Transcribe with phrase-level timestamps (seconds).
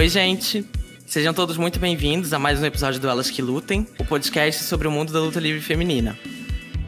[0.00, 0.64] Oi, gente.
[1.04, 4.88] Sejam todos muito bem-vindos a mais um episódio do Elas que Lutem, o podcast sobre
[4.88, 6.18] o mundo da luta livre feminina.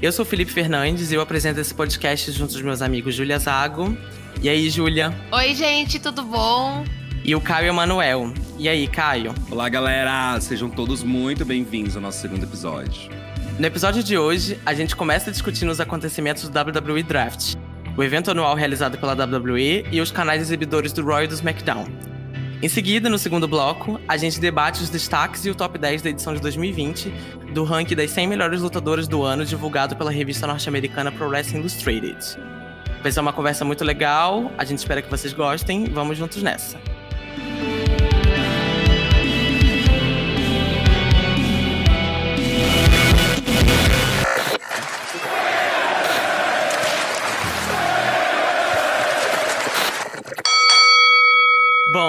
[0.01, 3.95] Eu sou Felipe Fernandes e eu apresento esse podcast junto dos meus amigos Júlia Zago.
[4.41, 5.15] E aí, Júlia?
[5.31, 6.87] Oi, gente, tudo bom?
[7.23, 8.33] E o Caio Emanuel.
[8.59, 9.35] E aí, Caio?
[9.51, 10.41] Olá, galera!
[10.41, 13.11] Sejam todos muito bem-vindos ao nosso segundo episódio.
[13.59, 17.57] No episódio de hoje, a gente começa discutindo os acontecimentos do WWE Draft,
[17.95, 22.12] o evento anual realizado pela WWE e os canais exibidores do Royal e do SmackDown.
[22.63, 26.11] Em seguida, no segundo bloco, a gente debate os destaques e o top 10 da
[26.11, 27.13] edição de 2020
[27.53, 32.19] do ranking das 100 melhores lutadoras do ano divulgado pela revista norte-americana Pro Wrestling Illustrated.
[33.03, 36.81] Vai ser uma conversa muito legal, a gente espera que vocês gostem, vamos juntos nessa.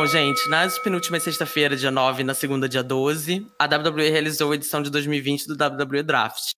[0.03, 4.51] Bom, gente, nas penúltimas sexta-feira, dia 9, e na segunda, dia 12, a WWE realizou
[4.51, 6.51] a edição de 2020 do WWE Draft.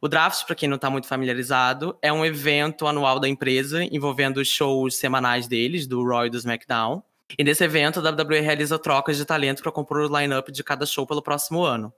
[0.00, 4.38] O Draft, para quem não está muito familiarizado, é um evento anual da empresa envolvendo
[4.38, 7.00] os shows semanais deles, do Raw e do SmackDown.
[7.38, 10.84] E nesse evento, a WWE realiza trocas de talento para compor o line-up de cada
[10.84, 11.94] show pelo próximo ano.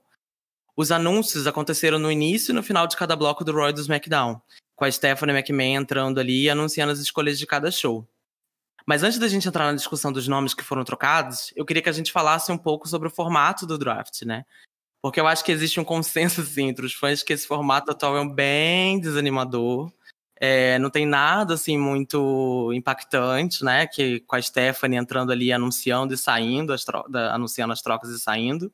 [0.77, 3.81] Os anúncios aconteceram no início e no final de cada bloco do Raw e do
[3.81, 4.39] SmackDown,
[4.75, 8.07] com a Stephanie McMahon entrando ali e anunciando as escolhas de cada show.
[8.85, 11.89] Mas antes da gente entrar na discussão dos nomes que foram trocados, eu queria que
[11.89, 14.45] a gente falasse um pouco sobre o formato do draft, né?
[15.01, 18.17] Porque eu acho que existe um consenso assim, entre os fãs que esse formato atual
[18.17, 19.91] é um bem desanimador.
[20.39, 23.87] É, não tem nada assim muito impactante, né?
[23.87, 28.19] Que com a Stephanie entrando ali anunciando e saindo, as da, anunciando as trocas e
[28.19, 28.71] saindo.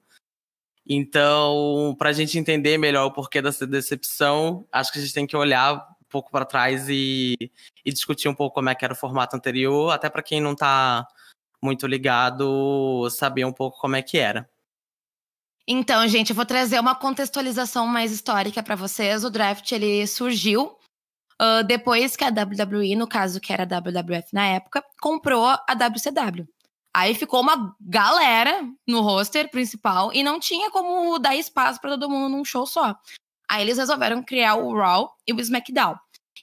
[0.87, 5.27] Então, para a gente entender melhor o porquê dessa decepção, acho que a gente tem
[5.27, 7.35] que olhar pouco para trás e,
[7.85, 10.53] e, discutir um pouco como é que era o formato anterior, até para quem não
[10.53, 11.07] está
[11.61, 14.49] muito ligado, saber um pouco como é que era.
[15.67, 19.23] Então, gente, eu vou trazer uma contextualização mais histórica para vocês.
[19.23, 20.75] O draft ele surgiu
[21.39, 25.73] uh, depois que a WWE, no caso que era a WWF na época, comprou a
[25.73, 26.47] WCW.
[26.91, 32.09] Aí ficou uma galera no roster principal e não tinha como dar espaço para todo
[32.09, 32.95] mundo num show só.
[33.47, 35.95] Aí eles resolveram criar o Raw e o SmackDown.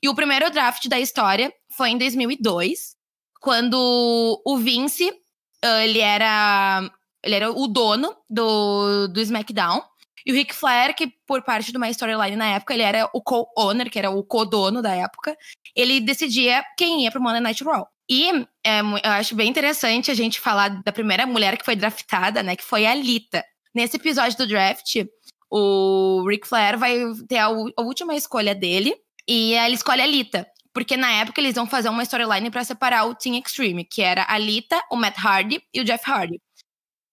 [0.02, 2.96] E o primeiro draft da história foi em 2002,
[3.40, 6.90] quando o Vince, uh, ele era
[7.22, 9.82] ele era o dono do, do SmackDown.
[10.24, 13.20] E o Ric Flair, que por parte de uma storyline na época, ele era o
[13.20, 15.36] co-owner, que era o co-dono da época,
[15.74, 17.86] ele decidia quem ia pro Monday Night Raw.
[18.08, 18.30] E
[18.64, 22.56] é, eu acho bem interessante a gente falar da primeira mulher que foi draftada, né?
[22.56, 23.44] Que foi a Lita.
[23.74, 25.04] Nesse episódio do draft,
[25.50, 26.98] o Ric Flair vai
[27.28, 28.96] ter a, a última escolha dele
[29.28, 30.46] e ele escolhe a Lita.
[30.72, 34.26] Porque na época eles vão fazer uma storyline para separar o Team Extreme, que era
[34.28, 36.38] a Lita, o Matt Hardy e o Jeff Hardy.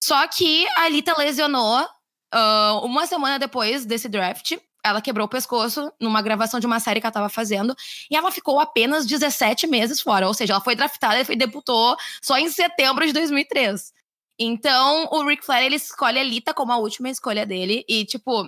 [0.04, 4.58] Só que a Lita lesionou uh, uma semana depois desse draft.
[4.84, 7.74] Ela quebrou o pescoço numa gravação de uma série que ela estava fazendo.
[8.12, 10.28] E ela ficou apenas 17 meses fora.
[10.28, 13.94] Ou seja, ela foi draftada e debutou só em setembro de 2003.
[14.38, 17.86] Então, o Ric Flair, ele escolhe a Lita como a última escolha dele.
[17.88, 18.46] E, tipo,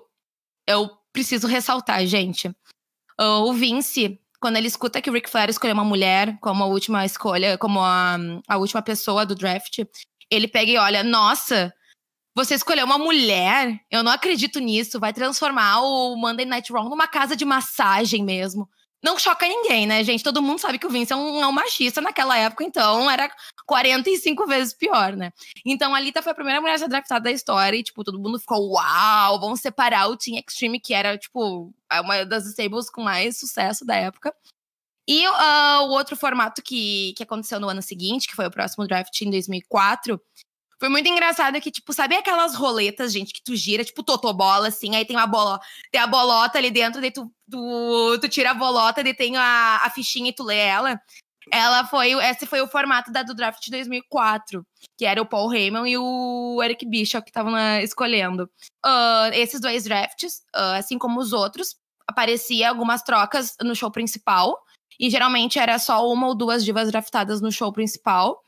[0.68, 2.53] eu preciso ressaltar, gente.
[3.20, 7.06] O Vince, quando ele escuta que o Ric Flair escolheu uma mulher como a última
[7.06, 8.18] escolha, como a,
[8.48, 9.80] a última pessoa do draft,
[10.30, 11.74] ele pega e olha, nossa,
[12.36, 13.80] você escolheu uma mulher?
[13.90, 15.00] Eu não acredito nisso.
[15.00, 18.70] Vai transformar o Monday Night Raw numa casa de massagem mesmo
[19.06, 20.24] não choca ninguém, né, gente?
[20.24, 23.30] Todo mundo sabe que o Vince é um, é um, machista naquela época, então era
[23.66, 25.31] 45 vezes pior, né?
[25.66, 28.40] Então a Lita foi a primeira mulher ser draftada da história e, tipo, todo mundo
[28.40, 33.40] ficou, uau, vamos separar o Team Extreme, que era, tipo, uma das stables com mais
[33.40, 34.34] sucesso da época.
[35.08, 38.88] E uh, o outro formato que, que aconteceu no ano seguinte, que foi o próximo
[38.88, 40.20] draft em 2004,
[40.80, 44.96] foi muito engraçado que, tipo, sabe aquelas roletas, gente, que tu gira, tipo, totobola, assim,
[44.96, 45.59] aí tem uma bola,
[45.92, 49.78] tem a bolota ali dentro, daí tu, tu, tu tira a bolota, daí tem a,
[49.84, 51.00] a fichinha e tu lê ela.
[51.52, 54.66] Ela foi, esse foi o formato da, do draft de 2004,
[54.97, 58.50] que era o Paul Heyman e o Eric Bischoff que estavam escolhendo.
[58.86, 61.76] Uh, esses dois drafts, uh, assim como os outros,
[62.08, 64.58] aparecia algumas trocas no show principal,
[65.00, 68.42] e geralmente era só uma ou duas divas draftadas no show principal.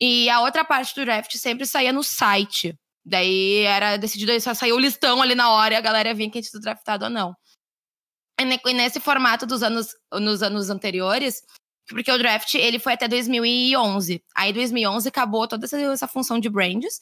[0.00, 2.74] E a outra parte do draft sempre saía no site.
[3.04, 6.42] Daí era decidido, só saiu o listão ali na hora e a galera vinha quem
[6.42, 7.34] tinha draftado ou não.
[8.40, 11.42] E nesse formato dos anos, nos anos anteriores,
[11.88, 14.22] porque o draft ele foi até 2011.
[14.36, 17.00] Aí 2011 acabou toda essa, essa função de brands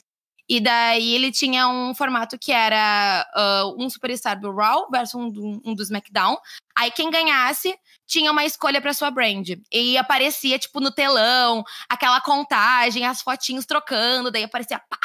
[0.48, 5.60] E daí ele tinha um formato que era uh, um Superstar do Raw versus um,
[5.64, 6.36] um do SmackDown.
[6.78, 9.48] Aí quem ganhasse tinha uma escolha para sua brand.
[9.72, 14.98] E aparecia, tipo, no telão, aquela contagem, as fotinhos trocando, daí aparecia pá,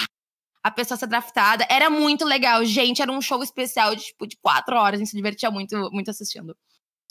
[0.64, 1.66] a pessoa ser draftada.
[1.70, 3.02] Era muito legal, gente.
[3.02, 4.96] Era um show especial de, tipo, de quatro horas.
[4.96, 6.56] A gente se divertia muito, muito assistindo.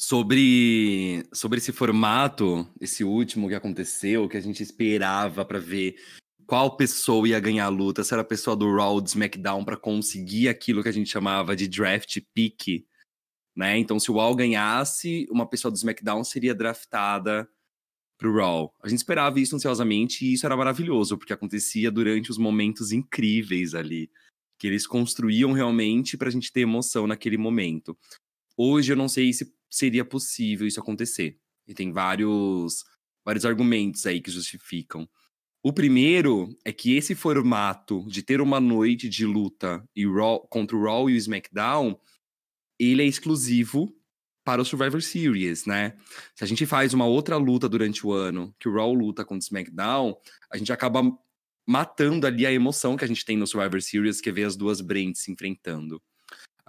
[0.03, 5.95] Sobre, sobre esse formato, esse último que aconteceu, que a gente esperava para ver
[6.47, 9.77] qual pessoa ia ganhar a luta, se era a pessoa do Raw, do SmackDown, para
[9.77, 12.87] conseguir aquilo que a gente chamava de draft pick,
[13.55, 13.77] né?
[13.77, 17.47] Então, se o Raw ganhasse, uma pessoa do SmackDown seria draftada
[18.17, 18.75] pro Raw.
[18.83, 23.75] A gente esperava isso ansiosamente e isso era maravilhoso, porque acontecia durante os momentos incríveis
[23.75, 24.11] ali,
[24.59, 27.95] que eles construíam realmente pra gente ter emoção naquele momento.
[28.57, 31.39] Hoje eu não sei se seria possível isso acontecer.
[31.67, 32.85] E tem vários
[33.25, 35.09] vários argumentos aí que justificam.
[35.63, 40.77] O primeiro é que esse formato de ter uma noite de luta e Raw, contra
[40.77, 41.99] o Raw e o SmackDown,
[42.79, 43.95] ele é exclusivo
[44.43, 45.97] para o Survivor Series, né?
[46.35, 49.45] Se a gente faz uma outra luta durante o ano, que o Raw luta contra
[49.45, 50.17] o SmackDown,
[50.51, 51.03] a gente acaba
[51.69, 54.57] matando ali a emoção que a gente tem no Survivor Series, que é ver as
[54.57, 56.03] duas brands se enfrentando.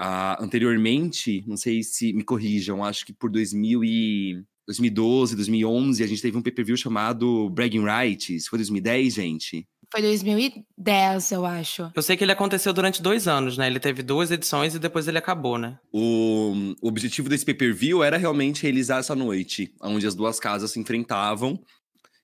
[0.02, 6.08] Uh, anteriormente, não sei se me corrijam, acho que por 2000 e 2012, 2011, a
[6.08, 8.48] gente teve um pay-per-view chamado Bragging Rights.
[8.48, 9.68] Foi 2010, gente?
[9.92, 11.92] Foi 2010, eu acho.
[11.94, 13.68] Eu sei que ele aconteceu durante dois anos, né?
[13.68, 15.78] Ele teve duas edições e depois ele acabou, né?
[15.92, 20.80] O, o objetivo desse pay-per-view era realmente realizar essa noite, onde as duas casas se
[20.80, 21.62] enfrentavam.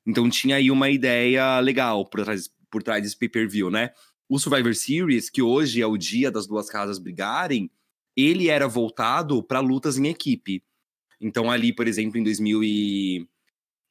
[0.05, 3.91] Então tinha aí uma ideia legal por trás, por trás desse pay-per-view, né?
[4.29, 7.71] O Survivor Series, que hoje é o dia das duas casas brigarem,
[8.15, 10.63] ele era voltado para lutas em equipe.
[11.21, 13.27] Então, ali, por exemplo, em, 2000 e...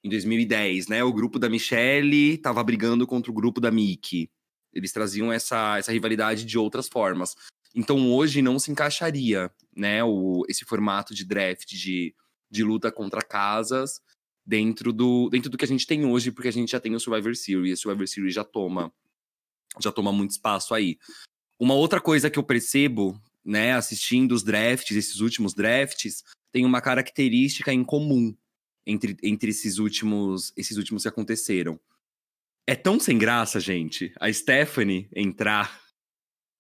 [0.05, 4.31] em 2010, né, o grupo da Michelle estava brigando contra o grupo da Mickey.
[4.75, 7.35] Eles traziam essa, essa rivalidade de outras formas.
[7.75, 12.15] Então, hoje não se encaixaria né, o, esse formato de draft, de,
[12.51, 14.01] de luta contra casas,
[14.45, 17.01] dentro do, dentro do que a gente tem hoje, porque a gente já tem o
[17.01, 17.79] Survivor Series.
[17.79, 18.93] O Survivor Series já toma,
[19.81, 20.99] já toma muito espaço aí.
[21.59, 26.81] Uma outra coisa que eu percebo, né, assistindo os drafts, esses últimos drafts, tem uma
[26.81, 28.37] característica em comum
[28.87, 31.81] entre, entre esses últimos esses últimos que aconteceram.
[32.67, 35.81] É tão sem graça, gente, a Stephanie entrar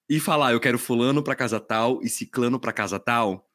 [0.09, 3.49] e falar eu quero fulano para casa tal e ciclano para casa tal,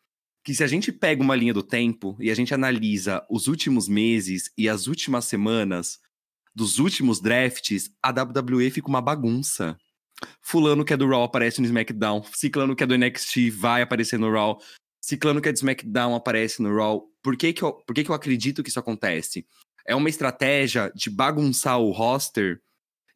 [0.43, 3.87] que se a gente pega uma linha do tempo e a gente analisa os últimos
[3.87, 5.99] meses e as últimas semanas
[6.53, 9.77] dos últimos drafts, a WWE fica uma bagunça.
[10.41, 14.19] Fulano que é do Raw aparece no SmackDown, ciclano que é do NXT vai aparecer
[14.19, 14.59] no Raw,
[15.01, 17.03] Ciclano que é de SmackDown aparece no Raw.
[17.23, 19.45] Por que que, eu, por que que eu acredito que isso acontece?
[19.85, 22.61] É uma estratégia de bagunçar o roster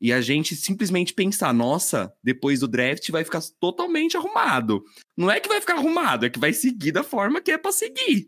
[0.01, 4.83] e a gente simplesmente pensar, nossa, depois do draft vai ficar totalmente arrumado.
[5.15, 7.71] Não é que vai ficar arrumado, é que vai seguir da forma que é pra
[7.71, 8.27] seguir.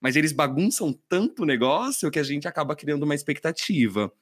[0.00, 4.12] Mas eles bagunçam tanto o negócio que a gente acaba criando uma expectativa.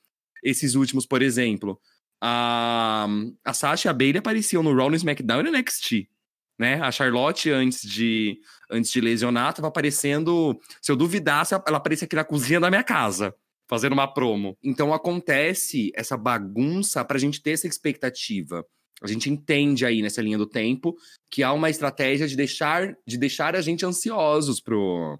[0.47, 1.81] Esses últimos, por exemplo,
[2.21, 3.07] a,
[3.45, 6.09] a Sasha e a Bailey apareciam no Raw, no SmackDown e no NXT
[6.59, 6.81] né?
[6.81, 8.41] A Charlotte, antes de,
[8.71, 10.59] antes de lesionar, tava aparecendo.
[10.81, 13.35] Se eu duvidasse, ela aparecia aqui na cozinha da minha casa,
[13.69, 14.57] fazendo uma promo.
[14.63, 18.65] Então acontece essa bagunça pra gente ter essa expectativa.
[19.03, 20.97] A gente entende aí nessa linha do tempo
[21.31, 25.19] que há uma estratégia de deixar, de deixar a gente ansiosos pro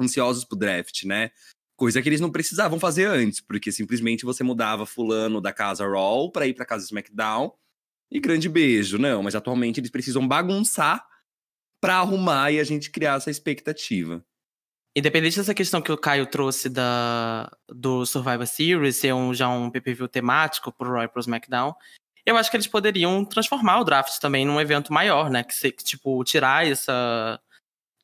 [0.00, 1.30] ansiosos pro draft, né?
[1.78, 6.28] Coisa que eles não precisavam fazer antes, porque simplesmente você mudava fulano da casa Raw
[6.28, 7.52] para ir para casa SmackDown
[8.10, 8.98] e grande beijo.
[8.98, 11.06] Não, mas atualmente eles precisam bagunçar
[11.80, 14.24] para arrumar e a gente criar essa expectativa.
[14.96, 19.70] Independente dessa questão que o Caio trouxe da, do Survivor Series, ser um, já um
[19.70, 21.72] PPV temático pro Roy pro SmackDown,
[22.26, 25.44] eu acho que eles poderiam transformar o draft também num evento maior, né?
[25.44, 27.40] Que, se, que tipo, tirar essa,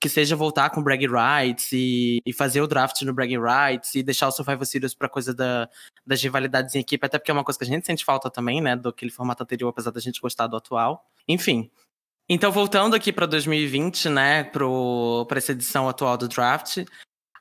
[0.01, 4.03] que seja voltar com Brag Rights e, e, fazer o draft no Brag Rights e
[4.03, 5.69] deixar o Survivor Series pra coisa da,
[6.07, 8.61] das rivalidades em equipe, até porque é uma coisa que a gente sente falta também,
[8.61, 11.07] né, do aquele formato anterior, apesar da gente gostar do atual.
[11.27, 11.71] Enfim.
[12.29, 16.85] Então, voltando aqui para 2020, né, para essa edição atual do draft,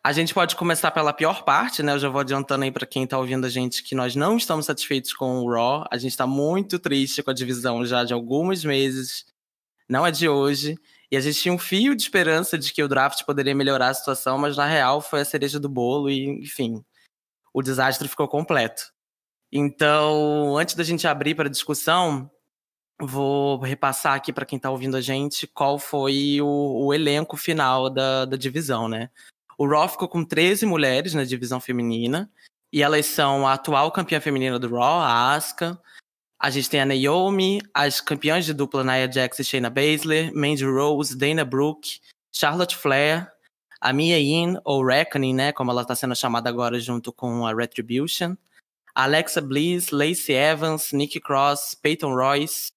[0.06, 1.94] a gente pode começar pela pior parte, né?
[1.94, 4.66] Eu já vou adiantando aí para quem tá ouvindo a gente que nós não estamos
[4.66, 5.86] satisfeitos com o Raw.
[5.90, 9.26] A gente tá muito triste com a divisão já de alguns meses.
[9.88, 10.76] Não é de hoje.
[11.14, 13.94] E a gente tinha um fio de esperança de que o draft poderia melhorar a
[13.94, 16.84] situação, mas na real foi a cereja do bolo e, enfim,
[17.54, 18.92] o desastre ficou completo.
[19.52, 22.32] Então, antes da gente abrir para discussão,
[23.00, 27.92] vou repassar aqui para quem está ouvindo a gente qual foi o, o elenco final
[27.92, 29.12] da, da divisão, né?
[29.56, 32.28] O Raw ficou com 13 mulheres na divisão feminina,
[32.72, 35.80] e elas são a atual campeã feminina do Raw, a Asuka,
[36.44, 40.66] A gente tem a Naomi, as campeãs de dupla Nia Jax e Shayna Baszler, Mandy
[40.66, 42.02] Rose, Dana Brooke,
[42.34, 43.32] Charlotte Flair,
[43.80, 47.54] a Mia Yim, ou Reckoning, né, como ela está sendo chamada agora junto com a
[47.54, 48.36] Retribution,
[48.94, 52.74] Alexa Bliss, Lacey Evans, Nikki Cross, Peyton Royce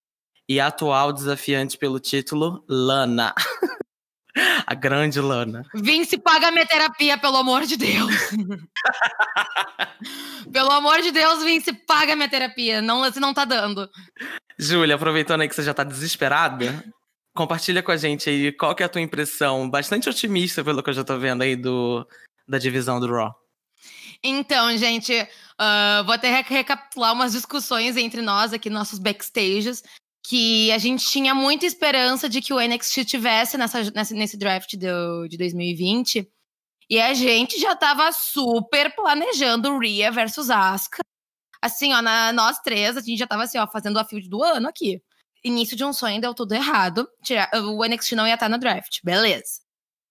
[0.49, 3.35] e a atual desafiante pelo título, Lana.
[4.67, 5.65] a grande Lana.
[5.75, 8.13] Vince, paga minha terapia, pelo amor de Deus.
[10.53, 12.83] pelo amor de Deus, Vince, paga minha terapia.
[12.83, 13.89] Não, você não tá dando.
[14.59, 16.85] Júlia, aproveitando aí que você já tá desesperada,
[17.35, 20.91] compartilha com a gente aí qual que é a tua impressão, bastante otimista pelo que
[20.91, 22.07] eu já tô vendo aí do,
[22.49, 23.35] da divisão do Raw.
[24.23, 29.83] Então, gente, uh, vou até recapitular umas discussões entre nós aqui, nossos backstages,
[30.29, 33.79] que a gente tinha muita esperança de que o NXT tivesse nessa,
[34.13, 36.29] nesse draft do, de 2020.
[36.91, 41.01] E a gente já tava super planejando Rhea versus Asuka.
[41.63, 44.43] Assim, ó, na, nós três, a gente já tava assim, ó, fazendo a field do
[44.43, 45.01] ano aqui.
[45.45, 47.09] Início de um sonho deu tudo errado.
[47.77, 48.99] O NXT não ia estar no draft.
[49.05, 49.61] Beleza.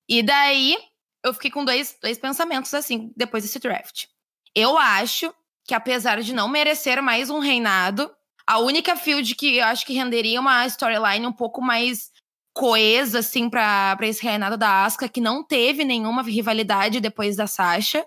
[0.07, 0.77] E daí,
[1.25, 4.05] eu fiquei com dois, dois pensamentos assim depois desse draft.
[4.53, 5.33] Eu acho
[5.65, 8.09] que apesar de não merecer mais um reinado,
[8.47, 12.11] a única field que eu acho que renderia uma storyline um pouco mais
[12.53, 18.05] coesa assim para esse reinado da Asuka que não teve nenhuma rivalidade depois da Sasha.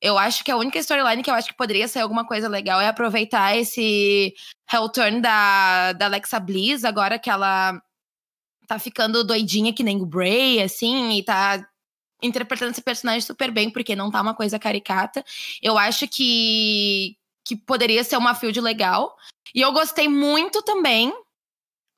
[0.00, 2.80] Eu acho que a única storyline que eu acho que poderia ser alguma coisa legal
[2.80, 4.32] é aproveitar esse
[4.72, 7.82] heel turn da, da Alexa Bliss, agora que ela
[8.68, 11.66] tá ficando doidinha que nem o Bray, assim, e tá
[12.22, 15.24] interpretando esse personagem super bem, porque não tá uma coisa caricata.
[15.60, 17.16] Eu acho que,
[17.48, 19.16] que poderia ser uma field legal.
[19.54, 21.10] E eu gostei muito também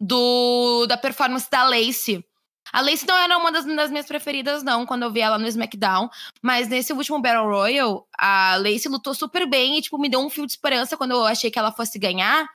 [0.00, 2.24] do da performance da Lacey.
[2.72, 5.48] A Lacey não era uma das, das, minhas preferidas, não, quando eu vi ela no
[5.48, 6.08] SmackDown.
[6.40, 10.30] Mas nesse último Battle Royal, a Lacey lutou super bem e, tipo, me deu um
[10.30, 12.48] fio de esperança quando eu achei que ela fosse ganhar.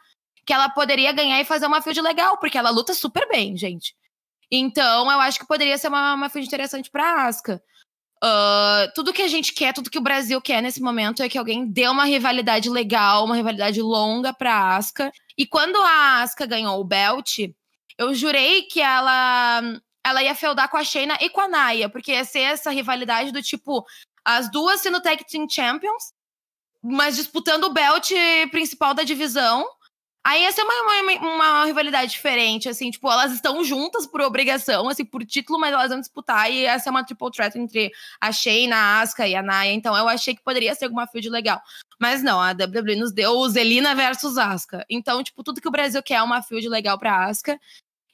[0.45, 3.93] Que ela poderia ganhar e fazer uma field legal, porque ela luta super bem, gente.
[4.49, 7.61] Então, eu acho que poderia ser uma, uma field interessante pra Asuka.
[8.25, 11.37] Uh, tudo que a gente quer, tudo que o Brasil quer nesse momento é que
[11.37, 15.11] alguém dê uma rivalidade legal, uma rivalidade longa pra Asuka.
[15.37, 17.37] E quando a Asuka ganhou o belt,
[17.99, 19.61] eu jurei que ela,
[20.03, 23.31] ela ia feudar com a Shayna e com a Naya, porque ia ser essa rivalidade
[23.31, 23.85] do tipo,
[24.23, 26.11] as duas sendo Tag Team Champions,
[26.83, 28.09] mas disputando o belt
[28.49, 29.67] principal da divisão.
[30.25, 34.89] Aí essa é uma, uma, uma, rivalidade diferente, assim, tipo, elas estão juntas por obrigação,
[34.89, 38.31] assim, por título, mas elas vão disputar, e essa é uma triple threat entre a
[38.31, 41.61] Shayna, a Asuka e a Naya, então eu achei que poderia ser alguma field legal.
[42.01, 44.83] Mas não, a WWE nos deu o Zelina versus Asuka.
[44.89, 47.59] Então, tipo, tudo que o Brasil quer é uma field legal pra Asuka,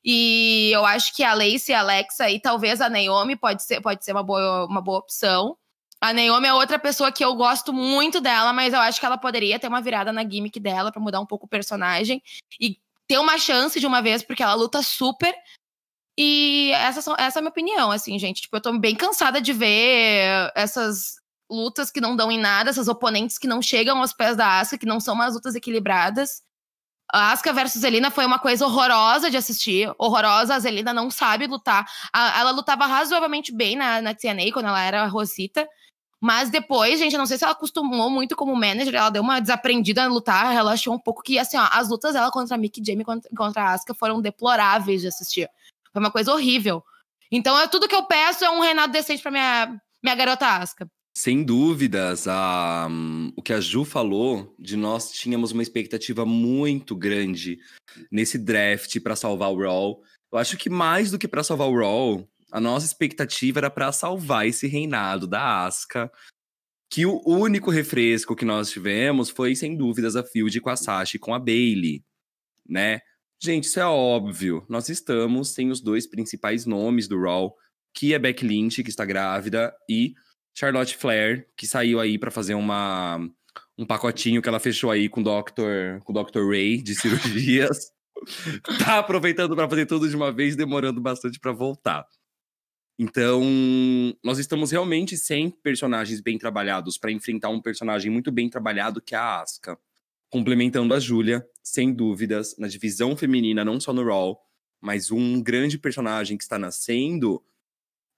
[0.03, 4.03] e eu acho que a Lacey, a Alexa e talvez a Naomi pode ser, pode
[4.03, 5.55] ser uma, boa, uma boa opção.
[6.03, 9.19] A Naomi é outra pessoa que eu gosto muito dela, mas eu acho que ela
[9.19, 12.21] poderia ter uma virada na gimmick dela para mudar um pouco o personagem
[12.59, 12.77] e
[13.07, 15.33] ter uma chance de uma vez, porque ela luta super.
[16.17, 18.41] E essa, essa é a minha opinião, assim, gente.
[18.41, 21.15] Tipo, eu tô bem cansada de ver essas
[21.49, 24.79] lutas que não dão em nada, essas oponentes que não chegam aos pés da Asuka,
[24.79, 26.41] que não são umas lutas equilibradas.
[27.13, 29.93] A Asuka versus Zelina foi uma coisa horrorosa de assistir.
[29.99, 30.55] Horrorosa.
[30.55, 31.85] A Zelina não sabe lutar.
[32.11, 35.67] A, ela lutava razoavelmente bem na, na TNA, quando ela era Rosita.
[36.21, 39.39] Mas depois, gente, eu não sei se ela acostumou muito como manager, ela deu uma
[39.39, 42.57] desaprendida a lutar, ela achou um pouco que, assim, ó, as lutas dela contra a
[42.59, 45.49] Mickey Jamie contra, contra a Asuka foram deploráveis de assistir.
[45.91, 46.83] Foi uma coisa horrível.
[47.31, 50.87] Então, é, tudo que eu peço é um reinado decente pra minha, minha garota Asuka.
[51.17, 56.95] Sem dúvidas, a, um, o que a Ju falou, de nós tínhamos uma expectativa muito
[56.95, 57.57] grande
[58.11, 59.99] nesse draft para salvar o Raw.
[60.31, 63.91] Eu acho que mais do que para salvar o Raw, a nossa expectativa era para
[63.91, 66.11] salvar esse reinado da Asuka.
[66.91, 71.15] Que o único refresco que nós tivemos foi, sem dúvidas, a Field com a Sasha
[71.15, 72.03] e com a Bailey,
[72.67, 72.99] né?
[73.41, 74.65] Gente, isso é óbvio.
[74.69, 77.55] Nós estamos sem os dois principais nomes do Raw,
[77.95, 80.13] que é Beck Lynch, que está grávida, e
[80.55, 83.19] Charlotte Flair, que saiu aí para fazer uma
[83.77, 86.03] um pacotinho que ela fechou aí com o Dr.
[86.03, 86.47] com o Dr.
[86.47, 87.91] Ray de cirurgias.
[88.77, 92.05] tá aproveitando para fazer tudo de uma vez, demorando bastante para voltar.
[93.03, 93.41] Então,
[94.23, 99.15] nós estamos realmente sem personagens bem trabalhados para enfrentar um personagem muito bem trabalhado que
[99.15, 99.75] é a Asuka.
[100.29, 104.39] Complementando a Júlia, sem dúvidas, na divisão feminina, não só no Raw,
[104.79, 107.43] mas um grande personagem que está nascendo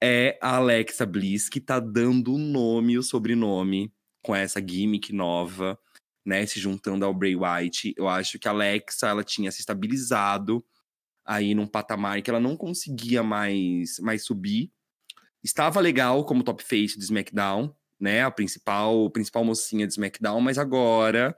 [0.04, 3.90] é a Alexa Bliss, que está dando o nome e o sobrenome
[4.22, 5.80] com essa gimmick nova,
[6.25, 7.94] né, se juntando ao Bray Wyatt.
[7.96, 10.62] Eu acho que a Alexa, ela tinha se estabilizado
[11.25, 14.72] aí num patamar que ela não conseguia mais, mais subir.
[15.44, 18.24] Estava legal como top face de SmackDown, né?
[18.24, 21.38] A principal, principal mocinha de SmackDown, mas agora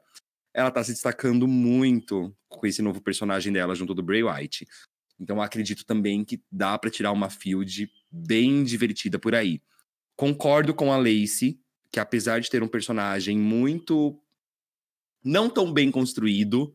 [0.54, 4.66] ela tá se destacando muito com esse novo personagem dela junto do Bray Wyatt.
[5.20, 9.62] Então acredito também que dá para tirar uma field bem divertida por aí.
[10.16, 11.60] Concordo com a Lacey,
[11.92, 14.20] que apesar de ter um personagem muito
[15.24, 16.74] não tão bem construído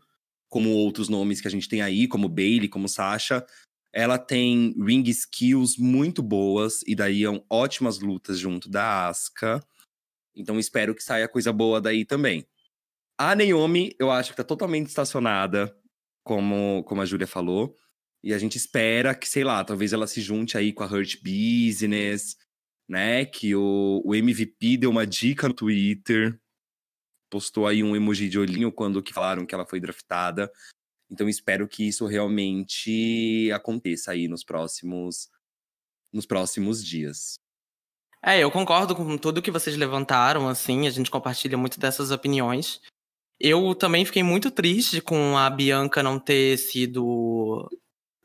[0.50, 3.46] como outros nomes que a gente tem aí, como Bailey, como Sasha,
[3.92, 9.64] ela tem ring skills muito boas e daí ótimas lutas junto da Asuka.
[10.34, 12.46] Então espero que saia coisa boa daí também.
[13.18, 15.74] A Naomi, eu acho que tá totalmente estacionada,
[16.24, 17.76] como, como a Júlia falou.
[18.22, 21.16] E a gente espera que, sei lá, talvez ela se junte aí com a Hurt
[21.22, 22.36] Business,
[22.88, 23.24] né?
[23.24, 26.38] Que o, o MVP deu uma dica no Twitter,
[27.30, 30.50] postou aí um emoji de olhinho quando que falaram que ela foi draftada.
[31.10, 35.28] Então espero que isso realmente aconteça aí nos próximos
[36.12, 37.34] nos próximos dias.
[38.22, 42.80] É, eu concordo com tudo que vocês levantaram, assim, a gente compartilha muito dessas opiniões.
[43.38, 47.70] Eu também fiquei muito triste com a Bianca não ter sido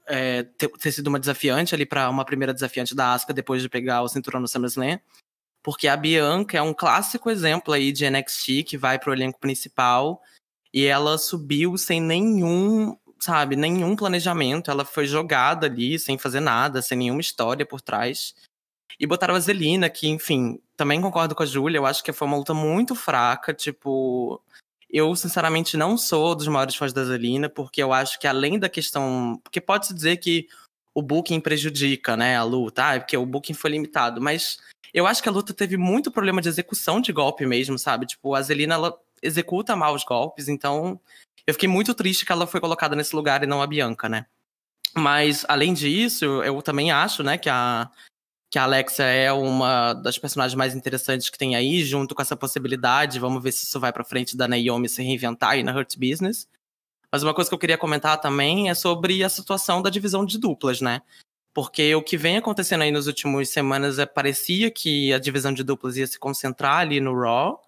[0.08, 3.70] é, ter, ter, sido uma desafiante ali para uma primeira desafiante da Asuka depois de
[3.70, 5.00] pegar o cinturão no SummerSlam,
[5.65, 10.22] porque a Bianca é um clássico exemplo aí de NXT que vai pro elenco principal
[10.72, 16.84] e ela subiu sem nenhum, sabe, nenhum planejamento, ela foi jogada ali sem fazer nada,
[16.84, 18.36] sem nenhuma história por trás.
[19.00, 22.27] E botaram a Zelina, que, enfim, também concordo com a Júlia, eu acho que foi
[22.27, 24.39] uma luta muito fraca, tipo.
[24.88, 28.69] Eu, sinceramente, não sou dos maiores fãs da Zelina, porque eu acho que além da
[28.69, 29.41] questão.
[29.43, 30.48] Porque pode-se dizer que
[30.96, 34.58] o booking prejudica, né, a luta, ah, porque o booking foi limitado, mas
[34.94, 38.06] eu acho que a luta teve muito problema de execução de golpe mesmo, sabe?
[38.06, 41.00] Tipo, a Zelina, ela executa mal os golpes, então
[41.46, 44.25] eu fiquei muito triste que ela foi colocada nesse lugar e não a Bianca, né?
[44.96, 47.92] Mas, além disso, eu também acho, né, que a,
[48.50, 52.38] que a Alexia é uma das personagens mais interessantes que tem aí, junto com essa
[52.38, 53.20] possibilidade.
[53.20, 56.48] Vamos ver se isso vai para frente da Naomi se reinventar aí na Hurt Business.
[57.12, 60.38] Mas uma coisa que eu queria comentar também é sobre a situação da divisão de
[60.38, 61.02] duplas, né?
[61.54, 65.64] Porque o que vem acontecendo aí nas últimas semanas é parecia que a divisão de
[65.64, 67.62] duplas ia se concentrar ali no Raw.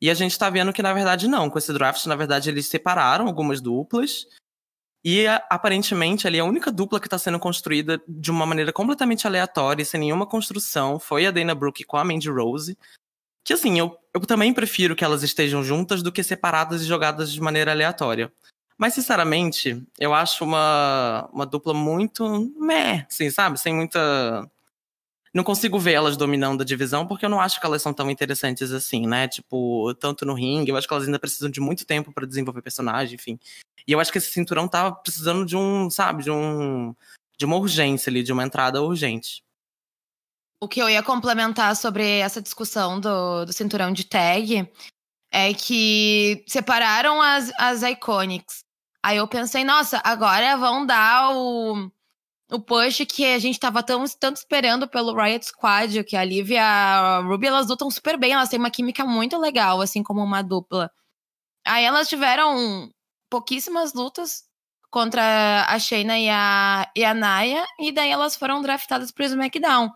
[0.00, 1.48] E a gente tá vendo que, na verdade, não.
[1.48, 4.26] Com esse draft, na verdade, eles separaram algumas duplas.
[5.04, 9.84] E aparentemente ali a única dupla que está sendo construída de uma maneira completamente aleatória,
[9.84, 12.78] sem nenhuma construção, foi a Dana Brooke com a Mandy Rose.
[13.44, 17.32] Que assim, eu, eu também prefiro que elas estejam juntas do que separadas e jogadas
[17.32, 18.32] de maneira aleatória.
[18.82, 23.56] Mas, sinceramente, eu acho uma, uma dupla muito meh, assim, sabe?
[23.56, 24.50] Sem muita
[25.32, 28.10] não consigo ver elas dominando a divisão, porque eu não acho que elas são tão
[28.10, 29.28] interessantes assim, né?
[29.28, 32.60] Tipo, tanto no ringue, eu acho que elas ainda precisam de muito tempo para desenvolver
[32.60, 33.38] personagem, enfim.
[33.86, 36.92] E eu acho que esse cinturão tava precisando de um, sabe, de um
[37.38, 39.44] de uma urgência ali, de uma entrada urgente.
[40.60, 44.68] O que eu ia complementar sobre essa discussão do, do cinturão de tag
[45.30, 48.71] é que separaram as, as Iconics.
[49.04, 51.90] Aí eu pensei, nossa, agora vão dar o
[52.52, 56.50] o push que a gente tava tão, tanto esperando pelo Riot Squad, que a Liv
[56.50, 60.22] e a Ruby, elas lutam super bem, elas têm uma química muito legal, assim como
[60.22, 60.90] uma dupla.
[61.66, 62.90] Aí elas tiveram
[63.30, 64.44] pouquíssimas lutas
[64.90, 69.90] contra a Shayna e a, e a Naya, e daí elas foram draftadas pro SmackDown.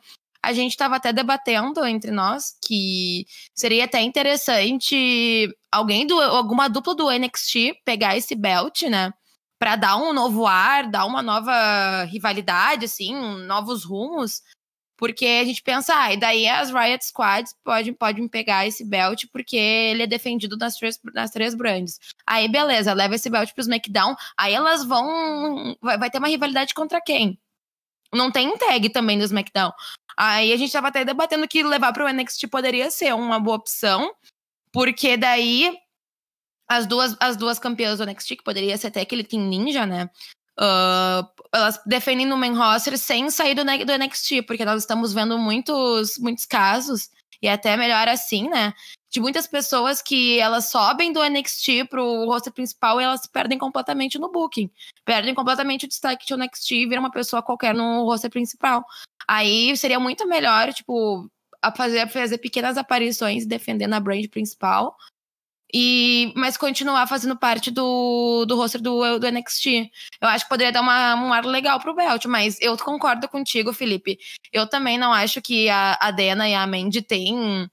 [0.46, 6.94] A gente estava até debatendo entre nós que seria até interessante alguém do alguma dupla
[6.94, 9.12] do NXT pegar esse belt, né?
[9.58, 13.14] para dar um novo ar, dar uma nova rivalidade, assim,
[13.46, 14.42] novos rumos.
[14.98, 19.24] Porque a gente pensa, ah, e daí as Riot Squads podem, podem pegar esse belt
[19.30, 21.98] porque ele é defendido nas três, nas três brands.
[22.26, 25.76] Aí, beleza, leva esse belt pro SmackDown, aí elas vão.
[25.82, 27.38] Vai, vai ter uma rivalidade contra quem?
[28.12, 29.72] Não tem tag também no SmackDown.
[30.16, 34.10] Aí a gente tava até debatendo que levar pro NXT poderia ser uma boa opção,
[34.72, 35.76] porque daí
[36.68, 40.10] as duas, as duas campeãs do NXT, que poderia ser até aquele Team Ninja, né?
[40.58, 45.38] Uh, elas defendem no main roster sem sair do, do NXT, porque nós estamos vendo
[45.38, 47.10] muitos, muitos casos,
[47.42, 48.72] e até melhor assim, né?
[49.10, 54.18] De muitas pessoas que elas sobem do NXT pro roster principal e elas perdem completamente
[54.18, 54.70] no booking.
[55.04, 58.84] Perdem completamente o destaque do NXT e viram uma pessoa qualquer no roster principal.
[59.28, 61.28] Aí seria muito melhor, tipo,
[61.62, 64.96] a fazer, fazer pequenas aparições defendendo a brand principal
[65.72, 69.90] e, mas continuar fazendo parte do, do roster do, do NXT.
[70.20, 73.72] Eu acho que poderia dar uma, um ar legal pro Belt, mas eu concordo contigo,
[73.72, 74.18] Felipe.
[74.52, 77.68] Eu também não acho que a, a Dana e a Mandy têm,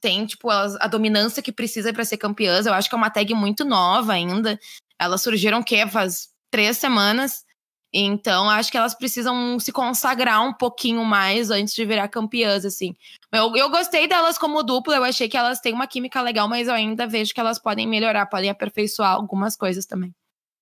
[0.00, 2.66] têm tipo, a, dominância que precisa para ser campeãs.
[2.66, 4.58] Eu acho que é uma tag muito nova ainda.
[4.98, 5.86] Elas surgiram, o quê?
[5.86, 7.44] Faz três semanas.
[7.92, 12.96] Então, acho que elas precisam se consagrar um pouquinho mais antes de virar campeãs, assim.
[13.30, 16.68] Eu, eu gostei delas como dupla, eu achei que elas têm uma química legal, mas
[16.68, 20.14] eu ainda vejo que elas podem melhorar, podem aperfeiçoar algumas coisas também.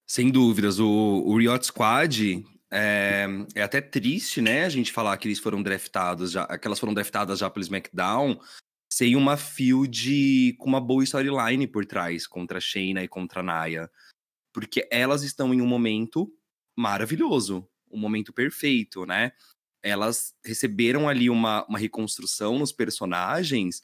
[0.09, 0.81] Sem dúvidas.
[0.81, 5.63] O, o Riot Squad é, é, até triste, né, a gente falar que eles foram
[5.63, 8.41] draftados, já, que elas foram draftadas já pelo SmackDown,
[8.93, 13.43] sem uma field com uma boa storyline por trás, contra a Shayna e contra a
[13.43, 13.89] Naya.
[14.53, 16.29] Porque elas estão em um momento
[16.77, 19.33] maravilhoso, um momento perfeito, né?
[19.83, 23.83] Elas receberam ali uma, uma reconstrução nos personagens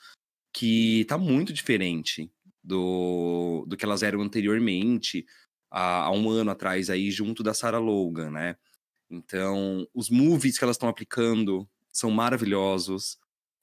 [0.52, 2.30] que tá muito diferente
[2.62, 5.24] do, do que elas eram anteriormente,
[5.70, 8.56] há, há um ano atrás, aí, junto da Sarah Logan, né?
[9.10, 13.18] Então, os movies que elas estão aplicando são maravilhosos.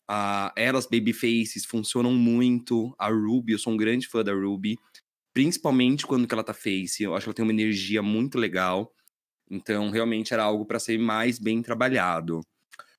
[0.10, 2.96] Uh, elas, babyfaces, funcionam muito.
[2.98, 4.78] A Ruby, eu sou um grande fã da Ruby.
[5.34, 7.04] Principalmente quando que ela tá face.
[7.04, 8.94] Eu acho que ela tem uma energia muito legal.
[9.54, 12.42] Então, realmente era algo para ser mais bem trabalhado.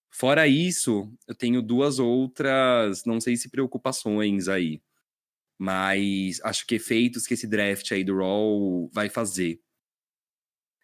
[0.09, 4.81] Fora isso, eu tenho duas outras, não sei se preocupações aí.
[5.59, 9.61] Mas acho que efeitos que esse draft aí do Raw vai fazer.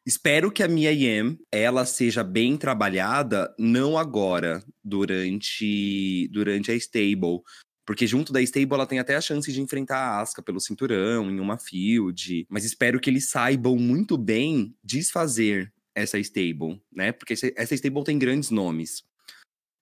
[0.05, 7.43] Espero que a Mia Yam, ela seja bem trabalhada, não agora, durante, durante a Stable.
[7.90, 11.29] Porque junto da Stable ela tem até a chance de enfrentar a Asuka pelo cinturão,
[11.29, 12.46] em uma field.
[12.48, 17.11] Mas espero que eles saibam muito bem desfazer essa Stable, né?
[17.11, 19.03] Porque essa Stable tem grandes nomes.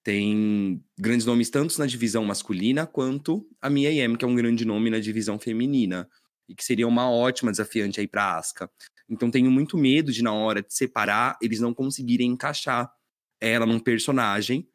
[0.02, 4.64] Tem grandes nomes tanto na divisão masculina quanto a Mia Yam, que é um grande
[4.64, 6.08] nome na divisão feminina.
[6.48, 8.70] E que seria uma ótima desafiante aí pra Asuka.
[9.06, 12.90] Então tenho muito medo de, na hora de separar, eles não conseguirem encaixar
[13.38, 14.66] ela num personagem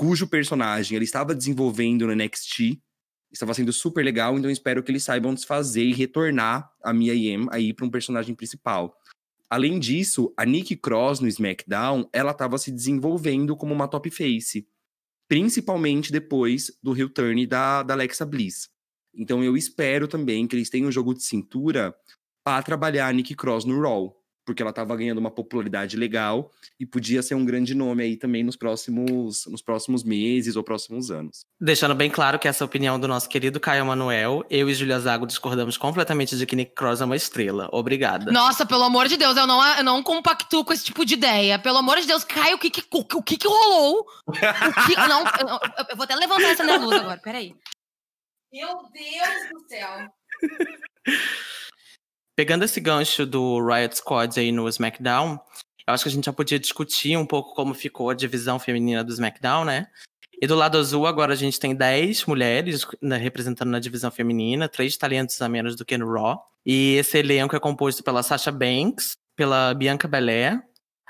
[0.00, 2.80] cujo personagem ele estava desenvolvendo no NXT,
[3.30, 7.48] estava sendo super legal, então espero que eles saibam desfazer e retornar a Mia Yim
[7.50, 8.96] aí para um personagem principal.
[9.50, 14.66] Além disso, a Nikki Cross no SmackDown, ela estava se desenvolvendo como uma top face,
[15.28, 18.70] principalmente depois do heel turn da, da Alexa Bliss.
[19.14, 21.94] Então eu espero também que eles tenham um jogo de cintura
[22.42, 24.16] para trabalhar a Nick Cross no Raw,
[24.50, 28.42] porque ela estava ganhando uma popularidade legal e podia ser um grande nome aí também
[28.42, 31.46] nos próximos, nos próximos meses ou próximos anos.
[31.60, 34.74] Deixando bem claro que essa é a opinião do nosso querido Caio Manuel, eu e
[34.74, 37.68] Julia Zago discordamos completamente de que Nick Cross é uma estrela.
[37.70, 38.32] Obrigada.
[38.32, 41.56] Nossa, pelo amor de Deus, eu não, eu não compactuo com esse tipo de ideia.
[41.56, 44.04] Pelo amor de Deus, Caio, o que que, o, o que, que rolou?
[44.26, 44.40] O que,
[45.06, 45.60] não, eu,
[45.90, 47.54] eu, vou até levantar essa minha luz agora, peraí.
[48.52, 50.08] Meu Deus do céu.
[52.40, 55.38] Pegando esse gancho do Riot Squad aí no SmackDown,
[55.86, 59.04] eu acho que a gente já podia discutir um pouco como ficou a divisão feminina
[59.04, 59.88] do SmackDown, né?
[60.40, 64.70] E do lado azul, agora a gente tem 10 mulheres né, representando na divisão feminina,
[64.70, 66.42] três talentos a menos do que no Raw.
[66.64, 70.62] E esse elenco é composto pela Sasha Banks, pela Bianca Belair,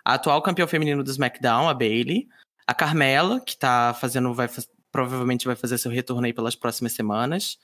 [0.05, 2.27] a atual campeã feminino do SmackDown, a Bayley,
[2.67, 4.51] a Carmela, que tá fazendo, vai,
[4.91, 7.57] provavelmente vai fazer seu retorno aí pelas próximas semanas,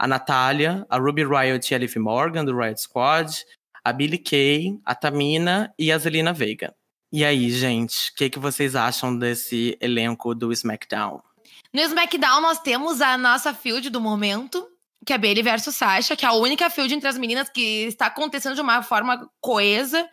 [0.00, 3.44] a Natália, a Ruby Riot e a Liv Morgan, do Riot Squad,
[3.84, 6.74] a Billy Kay, a Tamina e a Zelina Veiga.
[7.12, 11.20] E aí, gente, o que, que vocês acham desse elenco do SmackDown?
[11.70, 14.66] No SmackDown, nós temos a nossa field do momento,
[15.04, 18.06] que é Bailey versus Sasha, que é a única field entre as meninas que está
[18.06, 20.08] acontecendo de uma forma coesa,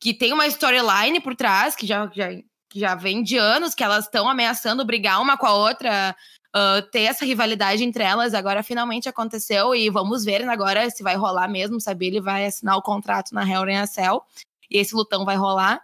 [0.00, 2.30] que tem uma storyline por trás, que já, já,
[2.68, 6.16] que já vem de anos, que elas estão ameaçando brigar uma com a outra
[6.54, 8.34] uh, ter essa rivalidade entre elas.
[8.34, 11.80] Agora finalmente aconteceu e vamos ver agora se vai rolar mesmo.
[11.80, 14.22] Sabe, ele vai assinar o contrato na Hell in a Cell
[14.70, 15.82] e esse lutão vai rolar.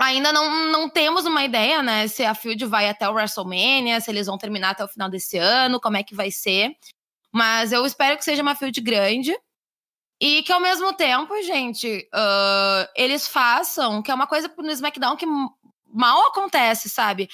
[0.00, 2.08] Ainda não, não temos uma ideia, né?
[2.08, 5.36] Se a Field vai até o WrestleMania, se eles vão terminar até o final desse
[5.36, 6.76] ano, como é que vai ser.
[7.30, 9.36] Mas eu espero que seja uma Field grande.
[10.20, 15.16] E que ao mesmo tempo, gente, uh, eles façam, que é uma coisa no SmackDown
[15.16, 15.26] que
[15.86, 17.28] mal acontece, sabe?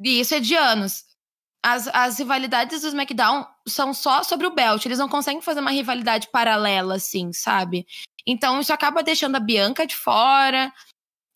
[0.00, 1.04] E isso é de anos
[1.64, 4.84] as, as rivalidades do SmackDown são só sobre o belt.
[4.84, 7.86] Eles não conseguem fazer uma rivalidade paralela, assim, sabe?
[8.26, 10.70] Então isso acaba deixando a Bianca de fora,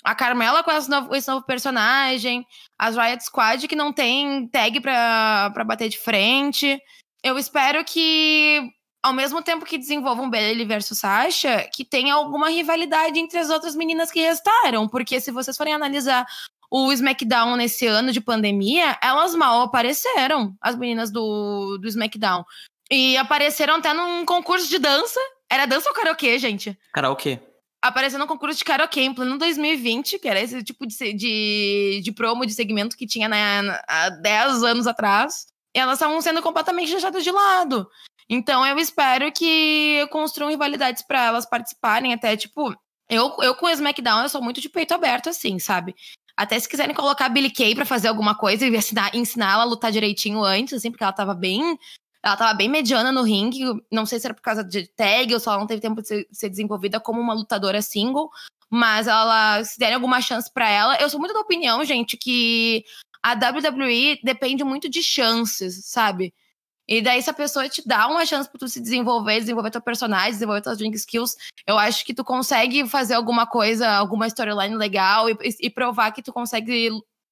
[0.05, 2.47] a Carmela com esse novo, esse novo personagem,
[2.79, 6.79] as Riot Squad que não tem tag pra, pra bater de frente.
[7.25, 8.71] Eu espero que,
[9.03, 13.75] ao mesmo tempo que desenvolvam Bailey versus Sasha, que tenha alguma rivalidade entre as outras
[13.75, 14.87] meninas que restaram.
[14.87, 16.27] Porque se vocês forem analisar
[16.71, 22.45] o SmackDown nesse ano de pandemia, elas mal apareceram, as meninas do, do SmackDown.
[22.91, 25.21] E apareceram até num concurso de dança.
[25.51, 26.79] Era dança ou karaokê, gente?
[26.93, 27.41] Karaokê.
[27.83, 32.13] Apareceu num concurso de karaokê em pleno 2020, que era esse tipo de, de, de
[32.13, 35.47] promo, de segmento que tinha né, há 10 anos atrás.
[35.75, 37.89] E elas estavam sendo completamente deixadas de lado.
[38.29, 42.75] Então eu espero que construam rivalidades para elas participarem, até tipo
[43.09, 45.95] Eu, eu com o SmackDown, eu sou muito de peito aberto, assim, sabe?
[46.39, 49.63] Até se quiserem colocar a Billy Kay pra fazer alguma coisa e ensinar, ensinar ela
[49.63, 51.77] a lutar direitinho antes, assim, porque ela tava bem.
[52.23, 53.65] Ela tava bem mediana no ringue.
[53.91, 56.07] Não sei se era por causa de tag ou só ela não teve tempo de
[56.07, 58.31] ser, ser desenvolvida como uma lutadora single.
[58.71, 60.97] Mas ela, se derem alguma chance para ela.
[61.01, 62.85] Eu sou muito da opinião, gente, que
[63.21, 66.33] a WWE depende muito de chances, sabe?
[66.89, 69.81] E daí, se a pessoa te dá uma chance pra tu se desenvolver, desenvolver teu
[69.81, 74.75] personagem, desenvolver tuas drink skills, eu acho que tu consegue fazer alguma coisa, alguma storyline
[74.75, 76.91] legal e, e provar que tu consegue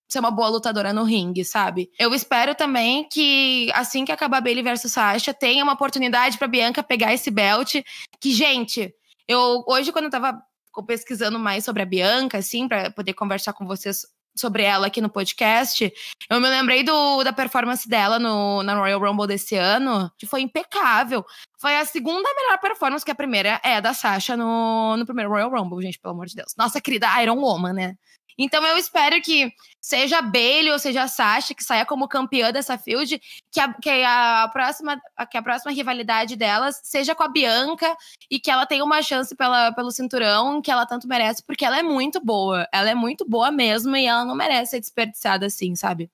[0.09, 1.91] ser uma boa lutadora no ringue, sabe?
[1.99, 6.83] Eu espero também que, assim que acabar Bailey versus Sasha, tenha uma oportunidade pra Bianca
[6.83, 7.77] pegar esse belt.
[8.21, 8.95] Que, gente,
[9.27, 10.41] eu hoje, quando eu tava
[10.87, 14.03] pesquisando mais sobre a Bianca, assim, para poder conversar com vocês
[14.37, 15.93] sobre ela aqui no podcast,
[16.29, 20.43] eu me lembrei do, da performance dela no, na Royal Rumble desse ano, que foi
[20.43, 21.25] impecável.
[21.59, 25.31] Foi a segunda melhor performance, que a primeira é a da Sasha no, no primeiro
[25.31, 26.55] Royal Rumble, gente, pelo amor de Deus.
[26.57, 27.97] Nossa querida Iron Woman, né?
[28.39, 32.53] Então eu espero que seja a Bailey ou seja a Sasha que saia como campeã
[32.53, 33.21] dessa field,
[33.51, 37.97] que a, que a próxima que a próxima rivalidade delas seja com a Bianca
[38.31, 41.79] e que ela tenha uma chance pela, pelo cinturão que ela tanto merece, porque ela
[41.79, 42.69] é muito boa.
[42.73, 46.11] Ela é muito boa mesmo e ela não merece ser desperdiçada assim, sabe?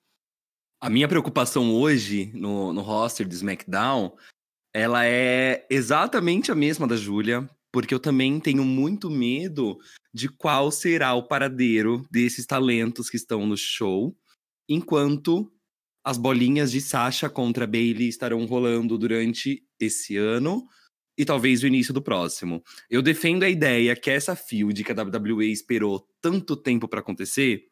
[0.79, 4.11] A minha preocupação hoje no, no roster do SmackDown,
[4.73, 9.79] ela é exatamente a mesma da Júlia, porque eu também tenho muito medo
[10.13, 14.15] de qual será o paradeiro desses talentos que estão no show,
[14.69, 15.51] enquanto
[16.05, 20.63] as bolinhas de Sasha contra Bailey estarão rolando durante esse ano
[21.17, 22.61] e talvez o início do próximo.
[22.89, 27.63] Eu defendo a ideia que essa field que a WWE esperou tanto tempo para acontecer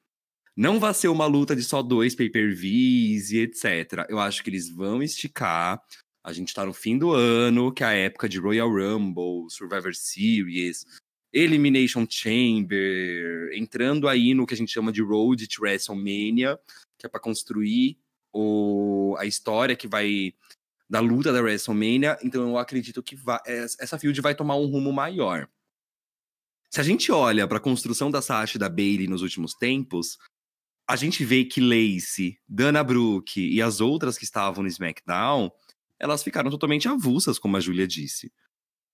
[0.56, 4.06] não vai ser uma luta de só dois pay-per-views e etc.
[4.10, 5.80] Eu acho que eles vão esticar.
[6.24, 9.94] A gente tá no fim do ano, que é a época de Royal Rumble, Survivor
[9.96, 10.86] Series,
[11.34, 16.60] Elimination Chamber, entrando aí no que a gente chama de Road to WrestleMania,
[16.98, 17.98] que é para construir
[18.32, 20.34] o, a história que vai
[20.90, 22.18] da luta da WrestleMania.
[22.22, 25.48] Então eu acredito que vai, essa field vai tomar um rumo maior.
[26.70, 30.18] Se a gente olha para a construção da Sasha e da Bailey nos últimos tempos,
[30.88, 35.52] a gente vê que Lacey, Dana Brooke e as outras que estavam no SmackDown,
[36.02, 38.32] elas ficaram totalmente avulsas, como a Julia disse.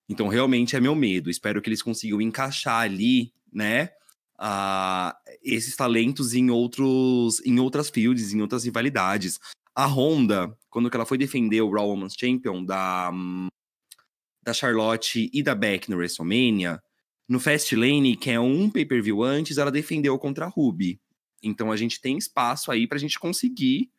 [0.10, 1.30] Então, realmente é meu medo.
[1.30, 3.92] Espero que eles consigam encaixar ali, né?
[4.40, 9.40] Uh, esses talentos em outros em outras fields, em outras rivalidades.
[9.74, 13.12] A Honda, quando ela foi defender o Raw Women's Champion da,
[14.44, 16.82] da Charlotte e da Beck no WrestleMania,
[17.28, 21.00] no Fastlane, que é um pay-per-view antes, ela defendeu contra a Ruby.
[21.42, 23.90] Então a gente tem espaço aí pra gente conseguir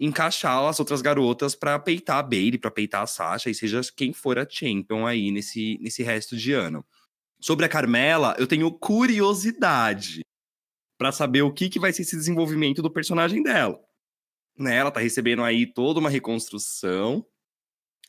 [0.00, 4.14] encaixar as outras garotas para peitar a Bailey, para peitar a Sasha, e seja quem
[4.14, 6.84] for a champion aí nesse, nesse resto de ano.
[7.38, 10.22] Sobre a Carmela, eu tenho curiosidade
[10.98, 13.78] para saber o que, que vai ser esse desenvolvimento do personagem dela.
[14.58, 14.76] Né?
[14.76, 17.24] Ela tá recebendo aí toda uma reconstrução.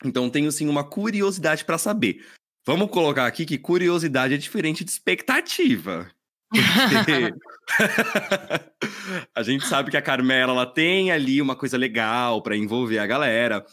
[0.04, 2.26] Então tenho sim uma curiosidade para saber.
[2.66, 6.10] Vamos colocar aqui que curiosidade é diferente de expectativa.
[6.50, 7.34] Porque
[9.34, 13.06] a gente sabe que a Carmela ela tem ali uma coisa legal para envolver a
[13.06, 13.64] galera,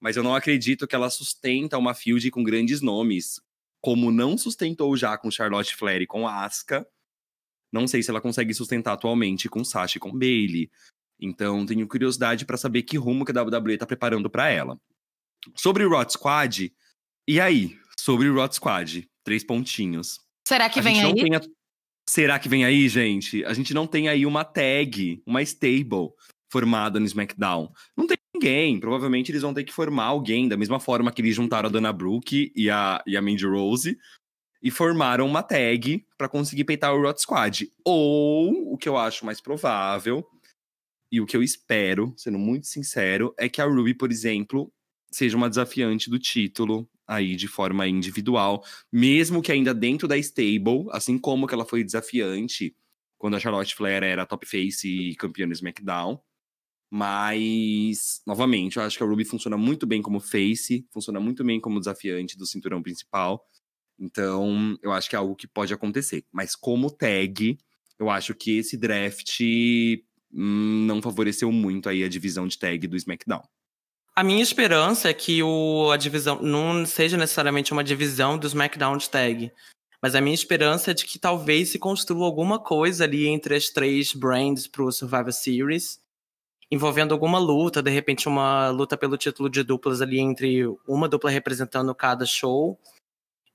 [0.00, 3.40] mas eu não acredito que ela sustenta uma field com grandes nomes,
[3.80, 6.86] como não sustentou já com Charlotte Flair e com Asuka.
[7.72, 10.70] Não sei se ela consegue sustentar atualmente com Sasha e com Bailey.
[11.18, 14.78] Então, tenho curiosidade para saber que rumo que a WWE tá preparando para ela.
[15.54, 16.72] Sobre o Rot Squad,
[17.26, 17.78] e aí?
[17.98, 20.20] Sobre o Rot Squad, três pontinhos.
[20.46, 21.34] Será que a vem aí?
[21.34, 21.40] A...
[22.08, 23.44] Será que vem aí, gente?
[23.44, 26.10] A gente não tem aí uma tag, uma stable
[26.50, 27.72] formada no SmackDown.
[27.96, 28.78] Não tem ninguém.
[28.78, 31.92] Provavelmente eles vão ter que formar alguém, da mesma forma que eles juntaram a Dana
[31.92, 33.98] Brooke e a, e a Mandy Rose.
[34.62, 37.70] E formaram uma tag para conseguir peitar o Rot Squad.
[37.84, 40.24] Ou, o que eu acho mais provável,
[41.10, 44.72] e o que eu espero, sendo muito sincero, é que a Ruby, por exemplo,
[45.10, 50.86] seja uma desafiante do título aí de forma individual, mesmo que ainda dentro da stable,
[50.90, 52.74] assim como que ela foi desafiante
[53.18, 56.20] quando a Charlotte Flair era top face e campeã do SmackDown.
[56.90, 61.60] Mas, novamente, eu acho que a Ruby funciona muito bem como face, funciona muito bem
[61.60, 63.44] como desafiante do cinturão principal.
[63.98, 66.24] Então, eu acho que é algo que pode acontecer.
[66.32, 67.58] Mas como tag,
[67.98, 69.40] eu acho que esse draft
[70.32, 73.42] hum, não favoreceu muito aí a divisão de tag do SmackDown.
[74.18, 78.96] A minha esperança é que o, a divisão não seja necessariamente uma divisão do SmackDown
[78.96, 79.52] tag.
[80.02, 83.68] Mas a minha esperança é de que talvez se construa alguma coisa ali entre as
[83.68, 86.00] três brands pro Survivor Series,
[86.70, 91.30] envolvendo alguma luta, de repente uma luta pelo título de duplas ali entre uma dupla
[91.30, 92.80] representando cada show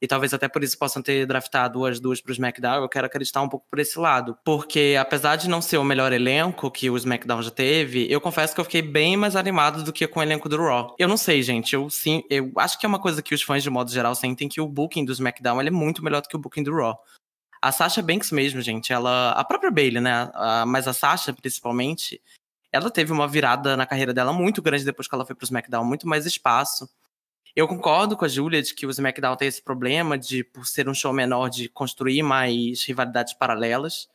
[0.01, 3.05] e talvez até por isso possam ter draftado as duas para o SmackDown, eu quero
[3.05, 4.35] acreditar um pouco por esse lado.
[4.43, 8.55] Porque apesar de não ser o melhor elenco que o SmackDown já teve, eu confesso
[8.55, 10.95] que eu fiquei bem mais animado do que com o elenco do Raw.
[10.97, 13.61] Eu não sei, gente, eu sim, eu acho que é uma coisa que os fãs
[13.61, 16.39] de modo geral sentem que o booking do SmackDown é muito melhor do que o
[16.39, 16.97] booking do Raw.
[17.61, 19.31] A Sasha Banks mesmo, gente, ela.
[19.33, 20.31] A própria Bailey, né?
[20.33, 22.19] A, mas a Sasha, principalmente,
[22.71, 25.85] ela teve uma virada na carreira dela muito grande depois que ela foi pro SmackDown,
[25.85, 26.89] muito mais espaço.
[27.55, 30.87] Eu concordo com a Julia de que o SmackDown tem esse problema de, por ser
[30.87, 34.07] um show menor, de construir mais rivalidades paralelas.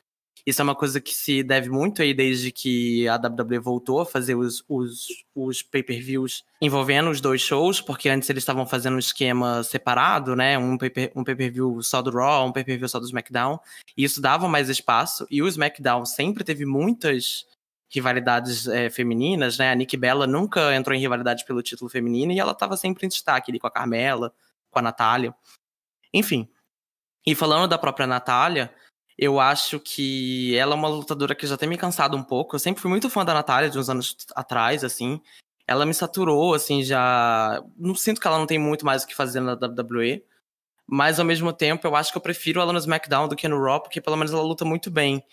[0.46, 4.06] Isso é uma coisa que se deve muito aí desde que a WWE voltou a
[4.06, 9.00] fazer os, os, os pay-per-views envolvendo os dois shows, porque antes eles estavam fazendo um
[9.00, 10.56] esquema separado, né?
[10.56, 13.58] Um pay-per-view um pay só do Raw, um pay-per-view só do SmackDown.
[13.96, 15.26] E isso dava mais espaço.
[15.28, 17.44] E o SmackDown sempre teve muitas
[17.88, 19.70] rivalidades é, femininas, né?
[19.70, 23.08] A Nick Bella nunca entrou em rivalidade pelo título feminino e ela estava sempre em
[23.08, 24.32] destaque ali com a Carmela,
[24.70, 25.34] com a Natália.
[26.12, 26.48] Enfim.
[27.24, 28.72] E falando da própria Natália,
[29.18, 32.54] eu acho que ela é uma lutadora que já tem me cansado um pouco.
[32.54, 35.20] Eu sempre fui muito fã da Natália de uns anos atrás, assim.
[35.66, 37.62] Ela me saturou, assim, já.
[37.76, 40.24] Não sinto que ela não tem muito mais o que fazer na WWE.
[40.86, 43.60] Mas ao mesmo tempo, eu acho que eu prefiro ela no SmackDown do que no
[43.60, 45.24] Raw, porque pelo menos ela luta muito bem.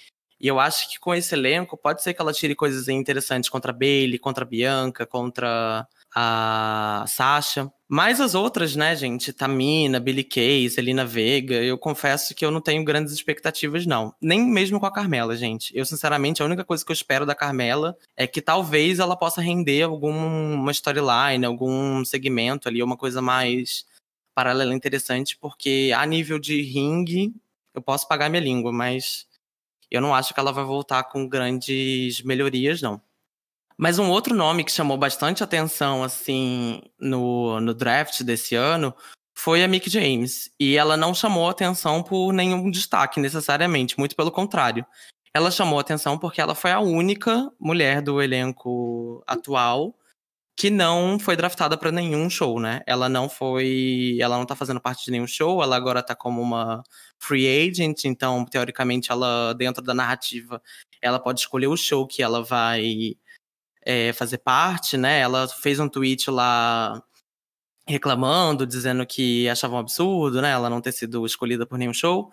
[0.43, 3.71] E eu acho que com esse elenco, pode ser que ela tire coisas interessantes contra
[3.71, 7.71] a Bailey, contra a Bianca, contra a Sasha.
[7.87, 9.31] Mas as outras, né, gente?
[9.31, 14.13] Tamina, Billy Kay, Selina Vega, eu confesso que eu não tenho grandes expectativas, não.
[14.21, 15.71] Nem mesmo com a Carmela, gente.
[15.73, 19.41] Eu, sinceramente, a única coisa que eu espero da Carmela é que talvez ela possa
[19.41, 23.85] render alguma storyline, algum segmento ali, uma coisa mais
[24.35, 27.33] paralela interessante, porque a nível de ringue,
[27.73, 29.25] eu posso pagar minha língua, mas
[29.95, 33.01] eu não acho que ela vai voltar com grandes melhorias, não.
[33.77, 38.93] Mas um outro nome que chamou bastante atenção, assim, no, no draft desse ano
[39.35, 40.51] foi a Mick James.
[40.59, 44.85] E ela não chamou atenção por nenhum destaque, necessariamente, muito pelo contrário.
[45.33, 49.95] Ela chamou atenção porque ela foi a única mulher do elenco atual
[50.55, 52.81] que não foi draftada para nenhum show, né?
[52.85, 56.41] Ela não foi, ela não tá fazendo parte de nenhum show, ela agora tá como
[56.41, 56.83] uma
[57.19, 60.61] free agent, então teoricamente ela dentro da narrativa,
[61.01, 63.15] ela pode escolher o show que ela vai
[63.81, 65.19] é, fazer parte, né?
[65.19, 67.01] Ela fez um tweet lá
[67.87, 70.51] reclamando, dizendo que achava um absurdo, né?
[70.51, 72.31] Ela não ter sido escolhida por nenhum show.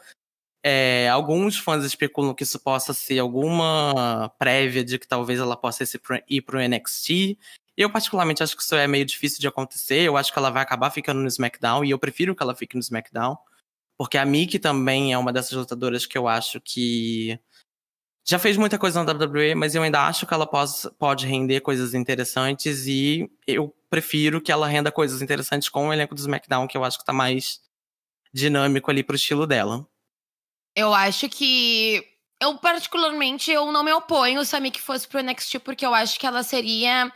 [0.63, 5.85] É, alguns fãs especulam que isso possa ser alguma prévia de que talvez ela possa
[6.29, 7.39] ir para o NXT.
[7.81, 10.03] Eu, particularmente, acho que isso é meio difícil de acontecer.
[10.03, 12.77] Eu acho que ela vai acabar ficando no SmackDown e eu prefiro que ela fique
[12.77, 13.39] no SmackDown.
[13.97, 17.41] Porque a Mickey também é uma dessas lutadoras que eu acho que
[18.23, 21.63] já fez muita coisa na WWE, mas eu ainda acho que ela pode, pode render
[21.63, 26.67] coisas interessantes e eu prefiro que ela renda coisas interessantes com o elenco do SmackDown,
[26.67, 27.63] que eu acho que tá mais
[28.31, 29.89] dinâmico ali pro estilo dela.
[30.77, 32.07] Eu acho que
[32.43, 36.21] eu particularmente eu não me oponho se a Mickey fosse pro NXT porque eu acho
[36.21, 37.11] que ela seria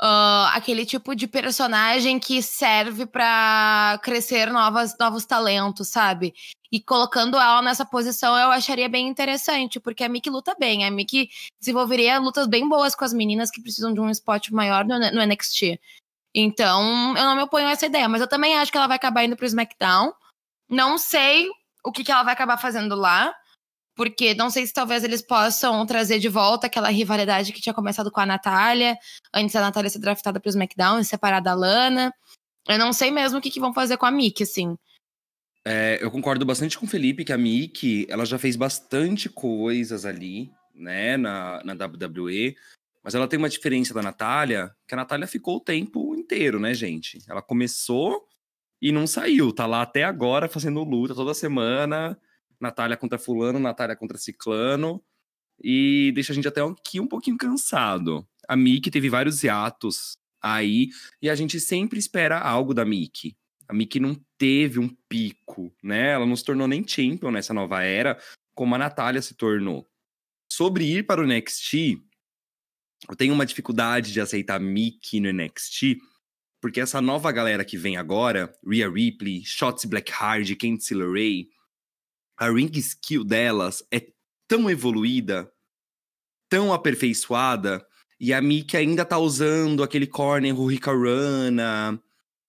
[0.00, 6.34] Uh, aquele tipo de personagem que serve para crescer novas, novos talentos, sabe?
[6.70, 10.84] E colocando ela nessa posição eu acharia bem interessante, porque a Mickey luta bem.
[10.84, 14.84] A Mickey desenvolveria lutas bem boas com as meninas que precisam de um spot maior
[14.84, 15.80] no, no NXT.
[16.34, 18.96] Então, eu não me oponho a essa ideia, mas eu também acho que ela vai
[18.96, 20.12] acabar indo pro SmackDown.
[20.68, 21.48] Não sei
[21.82, 23.34] o que, que ela vai acabar fazendo lá
[23.96, 28.10] porque não sei se talvez eles possam trazer de volta aquela rivalidade que tinha começado
[28.10, 28.96] com a Natália,
[29.34, 32.12] antes da Natália ser draftada para o SmackDown e separar da Lana.
[32.68, 34.76] Eu não sei mesmo o que, que vão fazer com a Mickey, assim.
[35.64, 40.04] É, eu concordo bastante com o Felipe que a Mickey, ela já fez bastante coisas
[40.04, 42.54] ali, né, na, na WWE,
[43.02, 46.74] mas ela tem uma diferença da Natália, que a Natália ficou o tempo inteiro, né,
[46.74, 47.18] gente?
[47.28, 48.26] Ela começou
[48.80, 52.18] e não saiu, tá lá até agora fazendo luta toda semana,
[52.60, 55.02] Natália contra fulano, Natália contra ciclano,
[55.62, 58.26] e deixa a gente até aqui um pouquinho cansado.
[58.48, 60.88] A Mickey teve vários hiatos aí,
[61.20, 63.36] e a gente sempre espera algo da Mickey.
[63.68, 66.12] A Mickey não teve um pico, né?
[66.12, 68.18] Ela não se tornou nem champion nessa nova era,
[68.54, 69.88] como a Natália se tornou.
[70.50, 72.00] Sobre ir para o NXT,
[73.08, 75.98] eu tenho uma dificuldade de aceitar Mickey no NXT,
[76.60, 81.48] porque essa nova galera que vem agora, Rhea Ripley, Shotzi Blackheart, Candice LeRae,
[82.36, 84.06] a ring skill delas é
[84.46, 85.50] tão evoluída,
[86.48, 87.84] tão aperfeiçoada,
[88.18, 92.00] e a Miki ainda tá usando aquele corner Hurricanrana,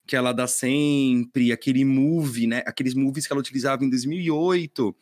[0.08, 2.64] que ela dá sempre, aquele move, né?
[2.66, 4.96] Aqueles moves que ela utilizava em 2008.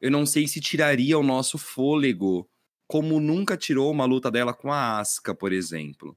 [0.00, 2.48] Eu não sei se tiraria o nosso fôlego,
[2.86, 6.14] como nunca tirou uma luta dela com a Asuka, por exemplo.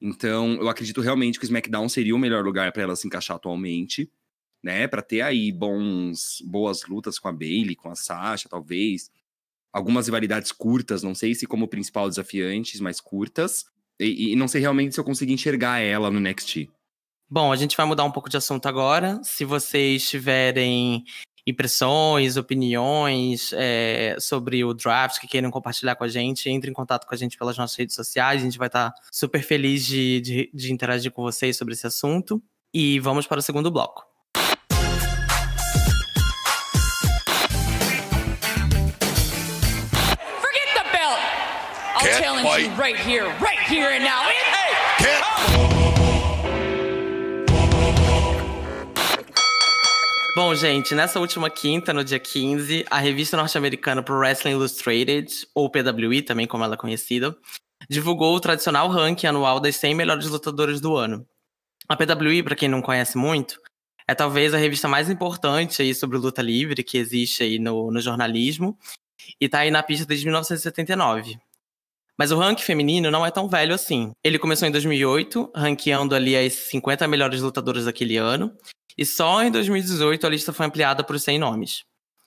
[0.00, 3.36] Então, eu acredito realmente que o SmackDown seria o melhor lugar para ela se encaixar
[3.36, 4.10] atualmente.
[4.62, 4.86] Né?
[4.88, 9.10] Para ter aí bons, boas lutas com a Bailey, com a Sasha, talvez.
[9.72, 13.66] Algumas rivalidades curtas, não sei se como principal desafiantes, mas curtas.
[14.00, 16.68] E, e não sei realmente se eu consegui enxergar ela no NXT.
[17.30, 19.20] Bom, a gente vai mudar um pouco de assunto agora.
[19.22, 21.04] Se vocês tiverem
[21.46, 27.06] impressões, opiniões é, sobre o draft que queiram compartilhar com a gente, entre em contato
[27.06, 28.40] com a gente pelas nossas redes sociais.
[28.40, 32.42] A gente vai estar super feliz de, de, de interagir com vocês sobre esse assunto.
[32.72, 34.07] E vamos para o segundo bloco.
[42.18, 42.66] Challenge fight.
[42.66, 44.28] you right here, right here and now.
[44.98, 45.24] Can't
[50.34, 55.68] Bom, gente, nessa última quinta, no dia 15, a revista norte-americana Pro Wrestling Illustrated, ou
[55.68, 57.36] PWI, também como ela é conhecida,
[57.90, 61.26] divulgou o tradicional ranking anual das 100 melhores lutadoras do ano.
[61.88, 63.60] A PWI, para quem não conhece muito,
[64.06, 68.00] é talvez a revista mais importante aí sobre luta livre que existe aí no, no
[68.00, 68.78] jornalismo
[69.40, 71.36] e tá aí na pista desde 1979.
[72.18, 74.10] Mas o ranking feminino não é tão velho assim.
[74.24, 78.52] Ele começou em 2008, ranqueando ali as 50 melhores lutadoras daquele ano,
[78.96, 81.84] e só em 2018 a lista foi ampliada por 100 nomes.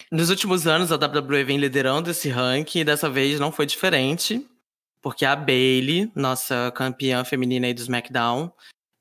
[0.09, 4.45] Nos últimos anos, a WWE vem liderando esse ranking e dessa vez não foi diferente,
[5.01, 8.51] porque a Bailey, nossa campeã feminina aí do SmackDown,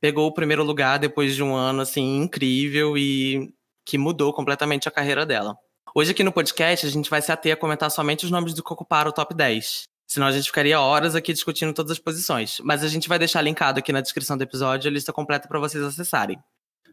[0.01, 3.53] pegou o primeiro lugar depois de um ano assim incrível e
[3.85, 5.57] que mudou completamente a carreira dela.
[5.95, 8.63] Hoje aqui no podcast a gente vai se ater a comentar somente os nomes do
[8.63, 9.83] que ocuparam o top 10.
[10.11, 12.61] Senão a gente ficaria horas aqui discutindo todas as posições.
[12.65, 15.61] Mas a gente vai deixar linkado aqui na descrição do episódio a lista completa para
[15.61, 16.37] vocês acessarem.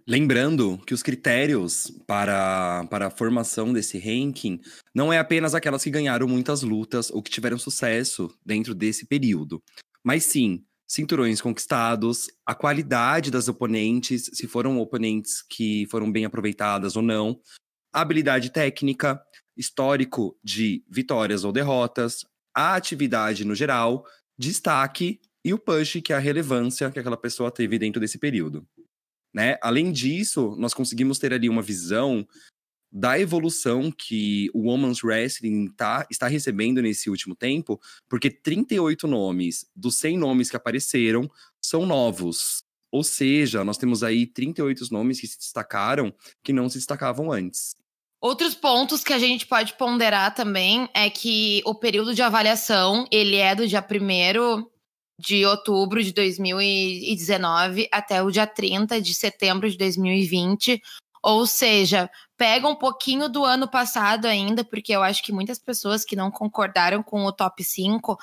[0.07, 4.61] Lembrando que os critérios para, para a formação desse ranking
[4.93, 9.63] não é apenas aquelas que ganharam muitas lutas ou que tiveram sucesso dentro desse período,
[10.03, 16.95] mas sim cinturões conquistados, a qualidade das oponentes, se foram oponentes que foram bem aproveitadas
[16.95, 17.37] ou não,
[17.91, 19.19] habilidade técnica,
[19.57, 22.23] histórico de vitórias ou derrotas,
[22.57, 24.03] a atividade no geral,
[24.35, 28.67] destaque e o push, que é a relevância que aquela pessoa teve dentro desse período.
[29.31, 29.59] Né?
[29.61, 32.27] Além disso, nós conseguimos ter ali uma visão
[32.91, 37.79] da evolução que o Women's Wrestling tá, está recebendo nesse último tempo,
[38.09, 41.29] porque 38 nomes dos 100 nomes que apareceram
[41.61, 42.63] são novos.
[42.91, 46.11] Ou seja, nós temos aí 38 nomes que se destacaram
[46.43, 47.75] que não se destacavam antes.
[48.19, 53.35] Outros pontos que a gente pode ponderar também é que o período de avaliação, ele
[53.35, 54.65] é do dia 1
[55.19, 60.81] de outubro de 2019 até o dia 30 de setembro de 2020.
[61.23, 66.03] Ou seja, pega um pouquinho do ano passado ainda, porque eu acho que muitas pessoas
[66.03, 68.17] que não concordaram com o top 5 uh,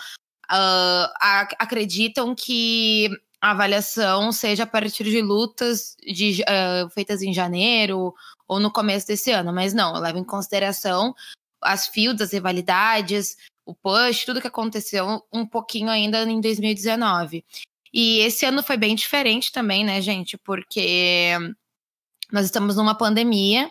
[1.20, 3.10] ac acreditam que
[3.44, 8.14] a avaliação seja a partir de lutas de, uh, feitas em janeiro
[8.48, 11.14] ou no começo desse ano, mas não, leva em consideração
[11.60, 13.36] as fios das rivalidades,
[13.66, 17.44] o push, tudo que aconteceu um pouquinho ainda em 2019.
[17.92, 20.38] E esse ano foi bem diferente também, né, gente?
[20.38, 21.36] Porque
[22.32, 23.70] nós estamos numa pandemia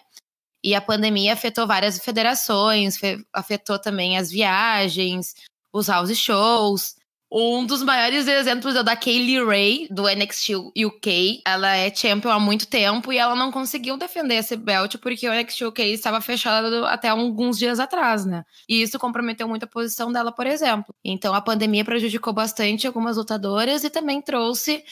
[0.64, 3.00] e a pandemia afetou várias federações,
[3.34, 5.34] afetou também as viagens,
[5.74, 6.96] os house shows.
[7.36, 10.52] Um dos maiores exemplos é da Kaylee Ray, do NXT
[10.86, 11.42] UK.
[11.44, 15.34] Ela é champion há muito tempo e ela não conseguiu defender esse belt porque o
[15.34, 18.46] NXT UK estava fechado até alguns dias atrás, né?
[18.70, 20.94] E isso comprometeu muito a posição dela, por exemplo.
[21.04, 24.84] Então a pandemia prejudicou bastante algumas lutadoras e também trouxe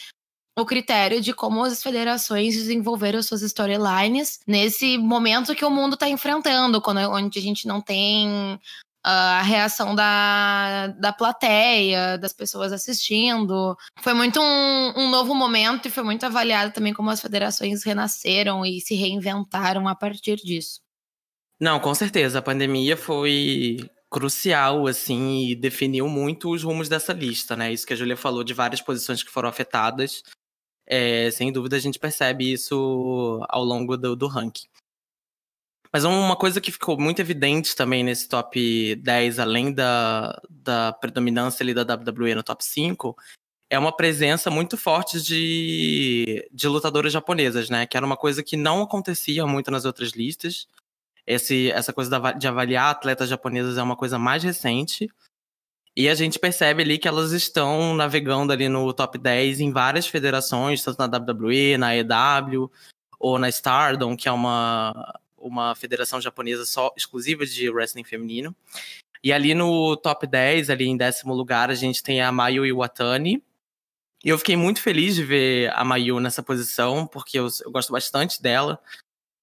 [0.58, 6.08] o critério de como as federações desenvolveram suas storylines nesse momento que o mundo está
[6.08, 8.58] enfrentando, quando, onde a gente não tem
[9.04, 13.76] a reação da, da plateia, das pessoas assistindo.
[14.00, 18.64] Foi muito um, um, novo momento e foi muito avaliado também como as federações renasceram
[18.64, 20.80] e se reinventaram a partir disso.
[21.60, 22.38] Não, com certeza.
[22.38, 23.78] A pandemia foi
[24.10, 27.72] crucial, assim, e definiu muito os rumos dessa lista, né?
[27.72, 30.22] Isso que a Julia falou de várias posições que foram afetadas.
[30.86, 34.66] É, sem dúvida, a gente percebe isso ao longo do, do ranking.
[35.92, 41.62] Mas uma coisa que ficou muito evidente também nesse top 10, além da, da predominância
[41.62, 43.14] ali da WWE no top 5,
[43.68, 47.86] é uma presença muito forte de, de lutadoras japonesas, né?
[47.86, 50.66] Que era uma coisa que não acontecia muito nas outras listas.
[51.26, 55.10] Esse, essa coisa de avaliar atletas japonesas é uma coisa mais recente.
[55.94, 60.06] E a gente percebe ali que elas estão navegando ali no top 10 em várias
[60.06, 62.70] federações, tanto na WWE, na EW,
[63.20, 68.54] ou na Stardom, que é uma, uma federação japonesa só exclusiva de wrestling feminino.
[69.22, 73.42] E ali no top 10, ali em décimo lugar, a gente tem a Mayu Iwatani.
[74.24, 77.92] E eu fiquei muito feliz de ver a Mayu nessa posição, porque eu, eu gosto
[77.92, 78.80] bastante dela.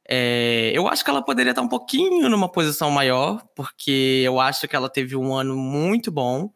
[0.08, 4.68] É, eu acho que ela poderia estar um pouquinho numa posição maior, porque eu acho
[4.68, 6.52] que ela teve um ano muito bom.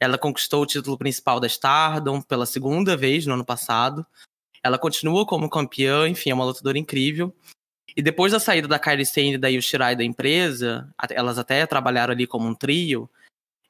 [0.00, 4.06] Ela conquistou o título principal da Stardom pela segunda vez no ano passado.
[4.62, 7.34] Ela continua como campeã, enfim, é uma lutadora incrível.
[7.96, 12.12] E depois da saída da Kairi Sane e da Yoshirai da empresa, elas até trabalharam
[12.12, 13.08] ali como um trio.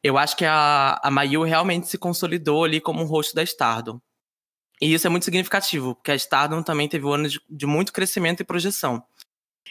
[0.02, 4.00] Eu acho que a, a Mayu realmente se consolidou ali como um rosto da Stardom.
[4.80, 7.92] E isso é muito significativo, porque a Stardom também teve um ano de, de muito
[7.92, 9.02] crescimento e projeção.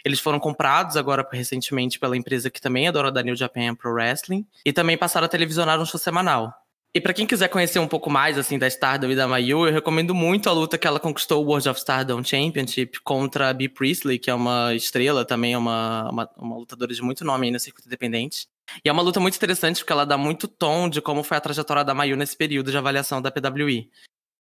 [0.04, 3.94] Eles foram comprados agora recentemente pela empresa que também é dona da New Japan Pro
[3.94, 6.63] Wrestling e também passaram a televisionar um show semanal.
[6.96, 9.74] E para quem quiser conhecer um pouco mais assim da Stardom e da Mayu, eu
[9.74, 13.68] recomendo muito a luta que ela conquistou o World of Stardom Championship contra a Bea
[13.68, 17.52] Priestley, que é uma estrela, também é uma, uma, uma lutadora de muito nome aí
[17.52, 18.48] no circuito independente.
[18.86, 21.42] E é uma luta muito interessante porque ela dá muito tom de como foi a
[21.42, 23.90] trajetória da Mayu nesse período de avaliação da PWI.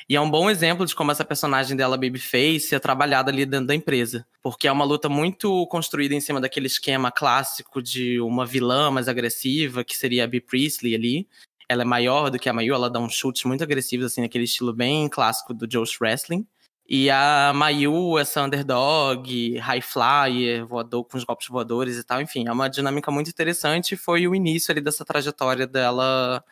[0.07, 3.67] E é um bom exemplo de como essa personagem dela, Babyface, é trabalhada ali dentro
[3.67, 4.27] da empresa.
[4.43, 9.07] Porque é uma luta muito construída em cima daquele esquema clássico de uma vilã mais
[9.07, 11.27] agressiva, que seria a Bea Priestley ali.
[11.67, 14.43] Ela é maior do que a Mayu, ela dá uns chutes muito agressivos, assim, naquele
[14.43, 16.47] estilo bem clássico do Josh Wrestling.
[16.87, 22.21] E a Mayu, essa underdog, high flyer, voador com os golpes voadores e tal.
[22.21, 23.95] Enfim, é uma dinâmica muito interessante.
[23.95, 26.43] Foi o início ali dessa trajetória dela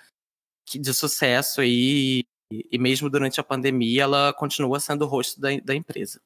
[0.69, 5.75] de sucesso aí e, mesmo durante a pandemia, ela continua sendo o rosto da, da
[5.75, 6.21] empresa.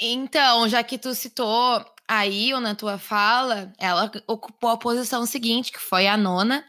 [0.00, 5.78] Então, já que tu citou aí na tua fala, ela ocupou a posição seguinte, que
[5.78, 6.64] foi a nona.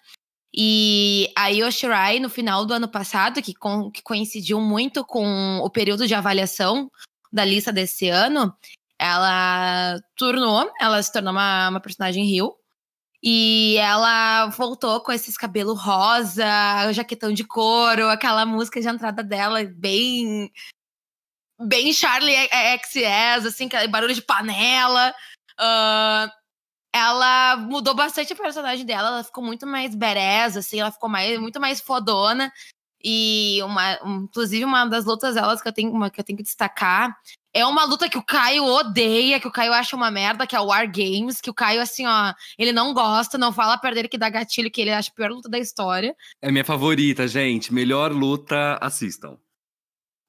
[0.56, 5.70] E a Yoshirai, no final do ano passado, que, com, que coincidiu muito com o
[5.70, 6.92] período de avaliação
[7.32, 8.56] da lista desse ano,
[9.00, 12.56] ela tornou, ela se tornou uma, uma personagem Rio.
[13.26, 19.64] E ela voltou com esses cabelos rosa, jaquetão de couro, aquela música de entrada dela
[19.64, 20.52] bem.
[21.60, 22.36] Bem Charlie
[22.84, 25.14] XS, assim, barulho de panela.
[25.60, 26.43] Uh,
[26.94, 31.40] ela mudou bastante a personagem dela, ela ficou muito mais badass, assim, ela ficou mais,
[31.40, 32.54] muito mais fodona.
[33.04, 36.44] E uma, inclusive uma das lutas delas que eu tenho, uma, que eu tenho que
[36.44, 37.18] destacar
[37.54, 40.60] é uma luta que o Caio odeia, que o Caio acha uma merda, que é
[40.60, 44.18] o War Games, que o Caio, assim, ó, ele não gosta, não fala ele que
[44.18, 46.16] dá gatilho, que ele acha a pior luta da história.
[46.42, 47.72] É minha favorita, gente.
[47.72, 49.38] Melhor luta, assistam.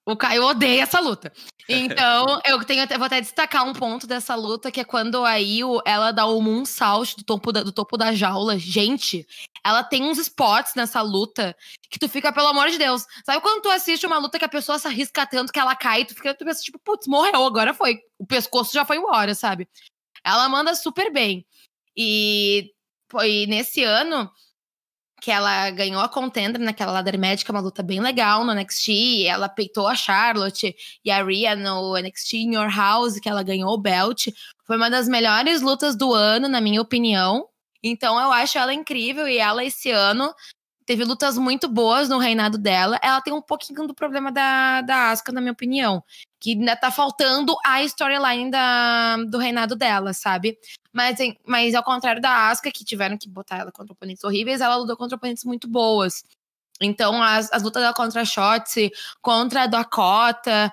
[0.07, 1.33] O Caio odeia essa luta.
[1.67, 5.41] Então, eu tenho até, vou até destacar um ponto dessa luta, que é quando a
[5.41, 8.59] Io, ela dá o moonsault do topo da, do topo da jaula.
[8.59, 9.27] Gente,
[9.65, 11.57] ela tem uns spots nessa luta
[11.89, 13.07] que tu fica, pelo amor de Deus.
[13.25, 16.05] Sabe quando tu assiste uma luta que a pessoa se arrisca tanto que ela cai,
[16.05, 17.99] tu fica, tu pensa, tipo, putz, morreu, agora foi.
[18.19, 19.67] O pescoço já foi embora, sabe?
[20.23, 21.47] Ela manda super bem.
[21.97, 22.75] E,
[23.11, 24.31] foi nesse ano,
[25.25, 29.25] que ela ganhou a contender naquela ladder médica, uma luta bem legal no NXT.
[29.27, 33.73] Ela peitou a Charlotte e a Rhea no NXT In Your House, que ela ganhou
[33.73, 34.27] o belt.
[34.67, 37.49] Foi uma das melhores lutas do ano, na minha opinião.
[37.83, 40.31] Então eu acho ela incrível e ela esse ano
[40.85, 43.01] teve lutas muito boas no reinado dela.
[43.03, 46.05] Ela tem um pouquinho do problema da, da Asuka, na minha opinião.
[46.45, 50.59] Que ainda tá faltando a storyline da, do reinado dela, sabe?
[50.93, 51.17] Mas,
[51.47, 54.95] mas ao contrário da Asuka, que tiveram que botar ela contra oponentes horríveis, ela lutou
[54.95, 56.23] contra oponentes muito boas.
[56.83, 58.93] Então, as, as lutas dela contra a Shotzi,
[59.23, 60.71] contra a Dakota,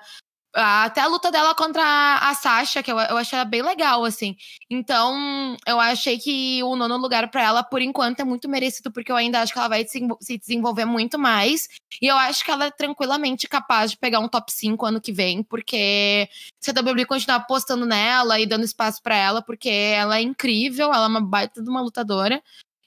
[0.54, 4.36] até a luta dela contra a Sasha, que eu, eu achei ela bem legal, assim.
[4.70, 9.10] Então, eu achei que o nono lugar para ela, por enquanto, é muito merecido, porque
[9.10, 11.68] eu ainda acho que ela vai se desenvolver muito mais.
[12.00, 15.12] E eu acho que ela é tranquilamente capaz de pegar um top 5 ano que
[15.12, 16.28] vem, porque
[16.60, 20.92] se a WWE continuar apostando nela e dando espaço para ela, porque ela é incrível,
[20.92, 22.42] ela é uma baita de uma lutadora.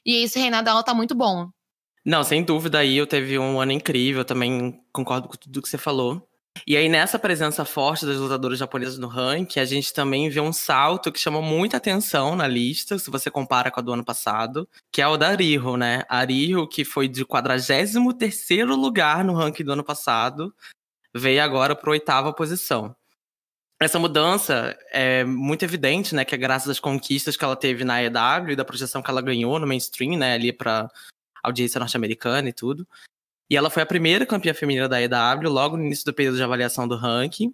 [0.05, 1.49] E esse reinado dela tá muito bom.
[2.05, 5.77] Não, sem dúvida aí, eu teve um ano incrível, também concordo com tudo que você
[5.79, 6.21] falou.
[6.67, 10.53] E aí, nessa presença forte das lutadoras japonesas no ranking, a gente também vê um
[10.53, 14.67] salto que chama muita atenção na lista, se você compara com a do ano passado,
[14.91, 16.03] que é o da Riho, né?
[16.09, 16.25] A
[16.71, 20.53] que foi de 43º lugar no ranking do ano passado,
[21.13, 22.95] veio agora para oitava posição.
[23.79, 28.01] Essa mudança é muito evidente, né, que é graças às conquistas que ela teve na
[28.01, 30.89] EW e da projeção que ela ganhou no mainstream, né, ali para
[31.43, 32.87] audiência norte-americana e tudo.
[33.49, 36.43] E ela foi a primeira campeã feminina da EW, logo no início do período de
[36.43, 37.53] avaliação do ranking.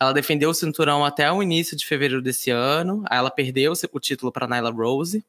[0.00, 3.02] Ela defendeu o cinturão até o início de fevereiro desse ano.
[3.08, 5.24] Aí ela perdeu o título para Nyla Rose.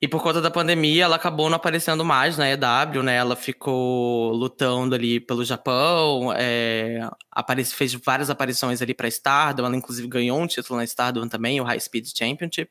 [0.00, 3.16] E por conta da pandemia, ela acabou não aparecendo mais na EW, né?
[3.16, 7.08] Ela ficou lutando ali pelo Japão, é,
[7.72, 9.64] fez várias aparições ali para Stardom.
[9.64, 12.70] Ela inclusive ganhou um título na Stardom também, o High Speed Championship.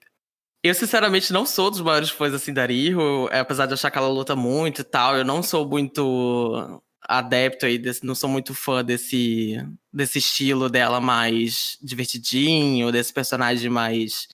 [0.64, 3.97] Eu, sinceramente, não sou dos maiores fãs assim da Riho, é, apesar de achar que
[3.97, 5.18] ela luta muito e tal.
[5.18, 9.57] Eu não sou muito adepto aí, desse, não sou muito fã desse,
[9.91, 14.30] desse estilo dela mais divertidinho, desse personagem mais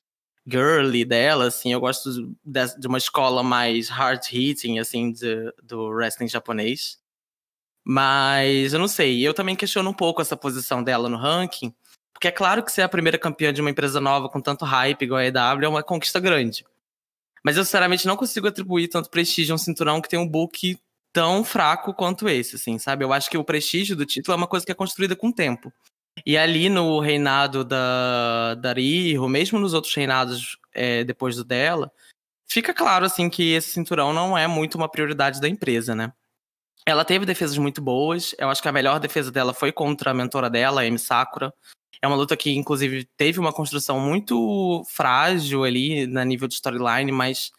[0.45, 6.27] girly dela, assim, eu gosto de, de uma escola mais hard-hitting, assim, de, do wrestling
[6.27, 6.97] japonês.
[7.83, 11.73] Mas eu não sei, eu também questiono um pouco essa posição dela no ranking,
[12.19, 15.03] porque é claro que ser a primeira campeã de uma empresa nova com tanto hype
[15.03, 16.65] igual a EW é uma conquista grande.
[17.41, 20.77] Mas eu sinceramente não consigo atribuir tanto prestígio a um cinturão que tem um book
[21.13, 23.05] tão fraco quanto esse, assim, sabe?
[23.05, 25.33] Eu acho que o prestígio do título é uma coisa que é construída com o
[25.33, 25.71] tempo.
[26.25, 31.89] E ali no reinado da, da Riho, mesmo nos outros reinados é, depois do dela,
[32.45, 36.11] fica claro, assim, que esse cinturão não é muito uma prioridade da empresa, né?
[36.85, 38.35] Ela teve defesas muito boas.
[38.37, 41.53] Eu acho que a melhor defesa dela foi contra a mentora dela, a Amy Sakura.
[42.01, 47.11] É uma luta que, inclusive, teve uma construção muito frágil ali na nível de storyline,
[47.11, 47.51] mas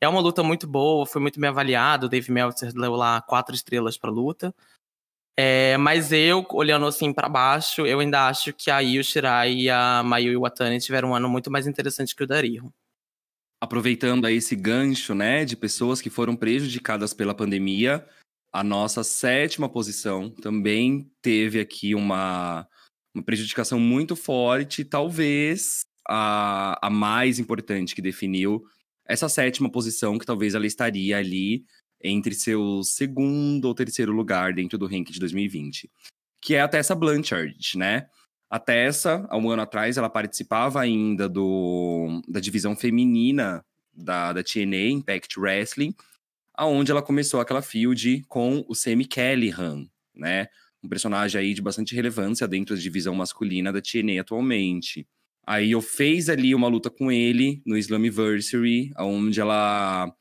[0.00, 2.06] é uma luta muito boa, foi muito bem avaliado.
[2.06, 4.54] O Dave Meltzer deu lá quatro estrelas pra luta.
[5.36, 9.70] É, mas eu, olhando assim para baixo, eu ainda acho que a Io Shirai e
[9.70, 12.72] a Mayu Iwatani tiveram um ano muito mais interessante que o da Riho.
[13.60, 18.06] Aproveitando aí esse gancho, né, de pessoas que foram prejudicadas pela pandemia,
[18.52, 22.68] a nossa sétima posição também teve aqui uma,
[23.14, 28.64] uma prejudicação muito forte, talvez a, a mais importante que definiu
[29.06, 31.64] essa sétima posição, que talvez ela estaria ali
[32.02, 35.90] entre seu segundo ou terceiro lugar dentro do ranking de 2020,
[36.40, 38.06] que é a Tessa Blanchard, né?
[38.50, 44.42] A Tessa, há um ano atrás, ela participava ainda do, da divisão feminina da, da
[44.42, 45.94] TNA, Impact Wrestling,
[46.52, 50.48] aonde ela começou aquela field com o Sammy Callahan, né?
[50.84, 55.08] Um personagem aí de bastante relevância dentro da divisão masculina da TNA atualmente.
[55.46, 60.14] Aí eu fez ali uma luta com ele no Slammiversary, onde ela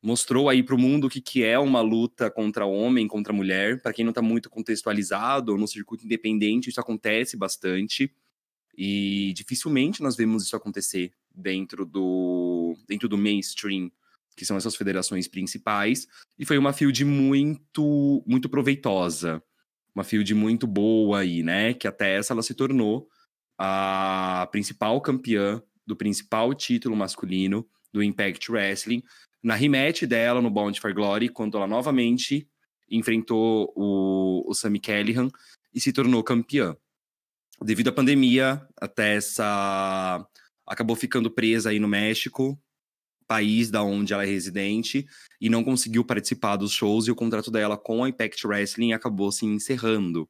[0.00, 3.82] mostrou aí para o mundo o que, que é uma luta contra homem, contra mulher.
[3.82, 8.14] Para quem não está muito contextualizado, no circuito independente isso acontece bastante.
[8.76, 13.90] E dificilmente nós vemos isso acontecer dentro do, dentro do mainstream,
[14.36, 16.06] que são essas federações principais.
[16.38, 19.42] E foi uma field muito, muito proveitosa.
[19.94, 21.74] Uma field muito boa aí, né?
[21.74, 23.08] Que até essa ela se tornou
[23.58, 29.02] a principal campeã do principal título masculino do Impact Wrestling,
[29.42, 32.48] na rematch dela no Bound for Glory, quando ela novamente
[32.90, 35.28] enfrentou o, o Sammy Callahan
[35.74, 36.76] e se tornou campeã.
[37.62, 40.26] Devido à pandemia, a Tessa
[40.66, 42.58] acabou ficando presa aí no México,
[43.30, 45.06] país da onde ela é residente,
[45.40, 49.30] e não conseguiu participar dos shows e o contrato dela com a Impact Wrestling acabou
[49.30, 50.28] se encerrando.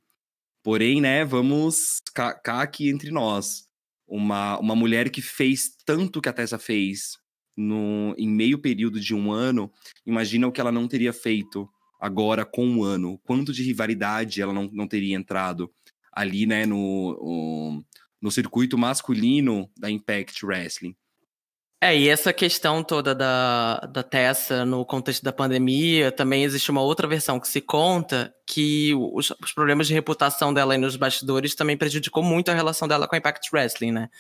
[0.63, 3.65] Porém, né, vamos cá, cá aqui entre nós.
[4.07, 7.17] Uma, uma mulher que fez tanto que a Tessa fez
[7.57, 9.73] no, em meio período de um ano,
[10.05, 11.67] imagina o que ela não teria feito
[11.99, 13.19] agora com um ano.
[13.25, 15.73] Quanto de rivalidade ela não, não teria entrado
[16.13, 17.83] ali, né, no,
[18.21, 20.95] no circuito masculino da Impact Wrestling.
[21.83, 26.83] É, e essa questão toda da, da Tessa no contexto da pandemia, também existe uma
[26.83, 31.55] outra versão que se conta que os, os problemas de reputação dela aí nos bastidores
[31.55, 34.11] também prejudicou muito a relação dela com a Impact Wrestling, né?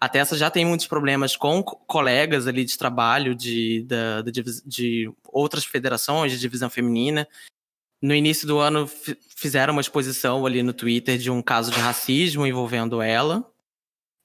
[0.00, 3.84] A Tessa já tem muitos problemas com colegas ali de trabalho de,
[4.24, 7.26] de, de, de outras federações de divisão feminina.
[8.00, 8.88] No início do ano
[9.36, 13.44] fizeram uma exposição ali no Twitter de um caso de racismo envolvendo ela,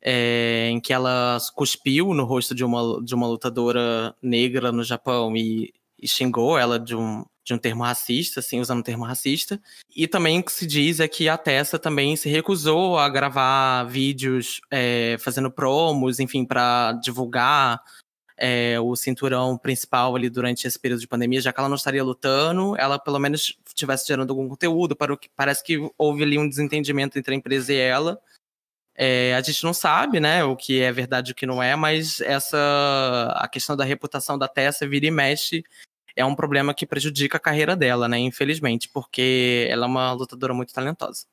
[0.08, 5.36] é, em que ela cuspiu no rosto de uma, de uma lutadora negra no Japão
[5.36, 9.60] e, e xingou ela de um, de um termo racista, assim, usando um termo racista.
[9.96, 13.86] E também o que se diz é que a Tessa também se recusou a gravar
[13.86, 17.82] vídeos é, fazendo promos, enfim, para divulgar
[18.38, 22.04] é, o cinturão principal ali durante esse período de pandemia, já que ela não estaria
[22.04, 26.38] lutando, ela pelo menos estivesse gerando algum conteúdo, para o que parece que houve ali
[26.38, 28.22] um desentendimento entre a empresa e ela.
[28.98, 31.76] É, a gente não sabe, né, o que é verdade e o que não é,
[31.76, 35.64] mas essa a questão da reputação da Tessa vira e mexe
[36.16, 38.18] é um problema que prejudica a carreira dela, né?
[38.18, 41.26] Infelizmente, porque ela é uma lutadora muito talentosa.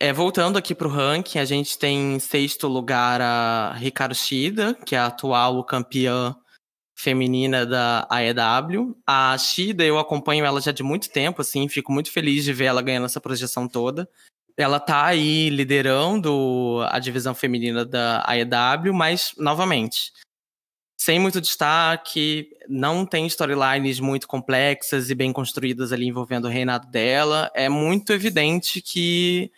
[0.00, 4.74] É, voltando aqui para o ranking, a gente tem em sexto lugar a Ricardo Shida,
[4.86, 6.36] que é a atual campeã
[6.94, 8.96] feminina da AEW.
[9.06, 12.66] A Shida, eu acompanho ela já de muito tempo, assim, fico muito feliz de ver
[12.66, 14.08] ela ganhando essa projeção toda.
[14.58, 20.12] Ela tá aí liderando a divisão feminina da AEW, mas, novamente,
[21.00, 26.88] sem muito destaque, não tem storylines muito complexas e bem construídas ali envolvendo o reinado
[26.88, 27.48] dela.
[27.54, 29.52] É muito evidente que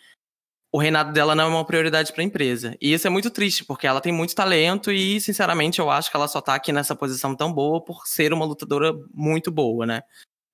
[0.71, 2.77] o reinado dela não é uma prioridade para a empresa.
[2.79, 6.15] E isso é muito triste, porque ela tem muito talento e, sinceramente, eu acho que
[6.15, 10.03] ela só tá aqui nessa posição tão boa por ser uma lutadora muito boa, né?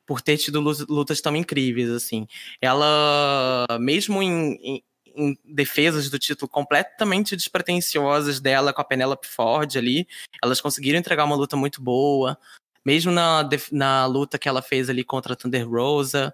[0.08, 2.26] Por ter tido lutas tão incríveis, assim.
[2.60, 4.84] Ela, mesmo em, em
[5.18, 10.08] em defesas do título completamente despretensiosas dela com a Penelope Ford ali.
[10.44, 12.38] Elas conseguiram entregar uma luta muito boa.
[12.86, 16.34] Mesmo na, na luta que ela fez ali contra a Thunder Rosa.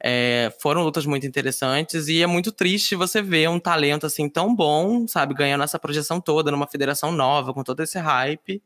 [0.00, 4.54] É, foram lutas muito interessantes e é muito triste você ver um talento assim tão
[4.54, 8.62] bom, sabe, ganhando essa projeção toda numa federação nova, com todo esse hype.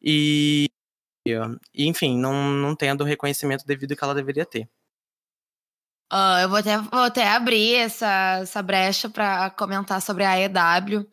[0.00, 0.66] E,
[1.74, 4.68] e enfim, não, não tendo o reconhecimento devido que ela deveria ter.
[6.12, 11.06] Uh, eu vou até, vou até abrir essa, essa brecha para comentar sobre a AEW.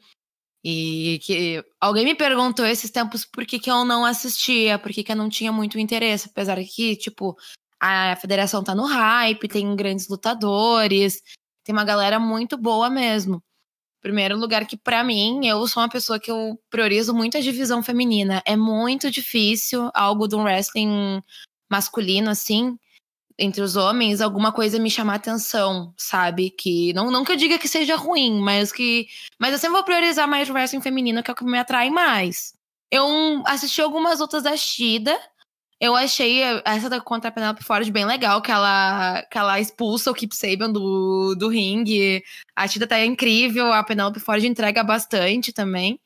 [0.66, 5.04] E que alguém me perguntou esses tempos por que, que eu não assistia, por que,
[5.04, 7.36] que eu não tinha muito interesse, apesar que, tipo,
[7.80, 11.22] a federação tá no hype, tem grandes lutadores,
[11.66, 13.44] tem uma galera muito boa mesmo.
[14.04, 17.82] Primeiro lugar que para mim, eu sou uma pessoa que eu priorizo muito a divisão
[17.82, 18.44] feminina.
[18.46, 21.24] É muito difícil algo de um wrestling
[21.72, 22.78] masculino assim,
[23.40, 26.50] entre os homens, alguma coisa me chamar atenção, sabe?
[26.50, 29.08] Que não, não que eu diga que seja ruim, mas que.
[29.40, 31.90] Mas eu sempre vou priorizar mais o wrestling feminino, que é o que me atrai
[31.90, 32.54] mais.
[32.92, 33.08] Eu
[33.46, 35.18] assisti algumas lutas da Shida.
[35.84, 40.10] Eu achei essa da contra a Penelope Ford bem legal, que ela, que ela expulsa
[40.10, 42.24] o Keep Sabian do, do ringue.
[42.56, 46.00] A Shida tá incrível, a Penelope Ford entrega bastante também.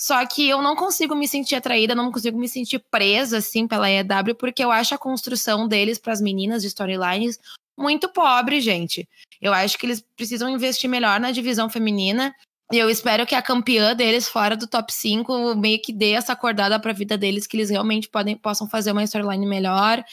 [0.00, 3.90] Só que eu não consigo me sentir atraída, não consigo me sentir presa, assim, pela
[3.90, 7.40] EW, porque eu acho a construção deles para as meninas de storylines
[7.76, 9.08] muito pobre, gente.
[9.42, 12.32] Eu acho que eles precisam investir melhor na divisão feminina.
[12.72, 16.32] E eu espero que a campeã deles, fora do top 5, meio que dê essa
[16.32, 20.04] acordada pra vida deles, que eles realmente podem, possam fazer uma storyline melhor.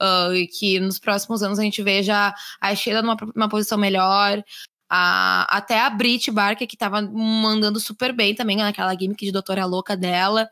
[0.00, 4.42] Uh, e que nos próximos anos a gente veja a Sheila numa, posição melhor,
[4.90, 9.64] a, até a Brit Barker, que tava mandando super bem também naquela gimmick de Doutora
[9.64, 10.50] Louca dela.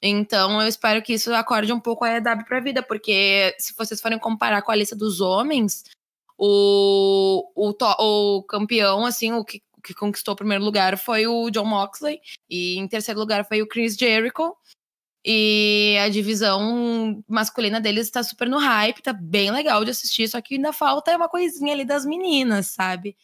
[0.00, 4.00] Então eu espero que isso acorde um pouco a EW pra vida, porque se vocês
[4.00, 5.84] forem comparar com a lista dos homens,
[6.38, 11.64] o, o, o campeão, assim, o que, que conquistou o primeiro lugar foi o John
[11.64, 14.54] Moxley, e em terceiro lugar foi o Chris Jericho.
[15.24, 20.40] E a divisão masculina deles tá super no hype, tá bem legal de assistir, só
[20.40, 23.16] que ainda falta uma coisinha ali das meninas, sabe?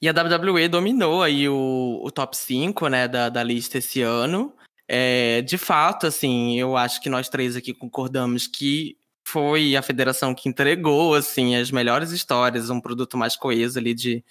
[0.00, 4.54] E a WWE dominou aí o, o top 5, né, da, da lista esse ano.
[4.88, 8.96] É, de fato, assim, eu acho que nós três aqui concordamos que
[9.26, 14.24] foi a federação que entregou, assim, as melhores histórias, um produto mais coeso ali de,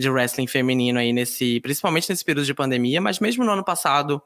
[0.00, 4.22] de wrestling feminino aí nesse, principalmente nesse período de pandemia, mas mesmo no ano passado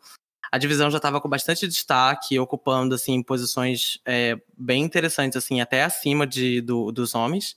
[0.53, 5.83] a divisão já estava com bastante destaque, ocupando assim posições é, bem interessantes, assim, até
[5.83, 7.57] acima de, do, dos homens.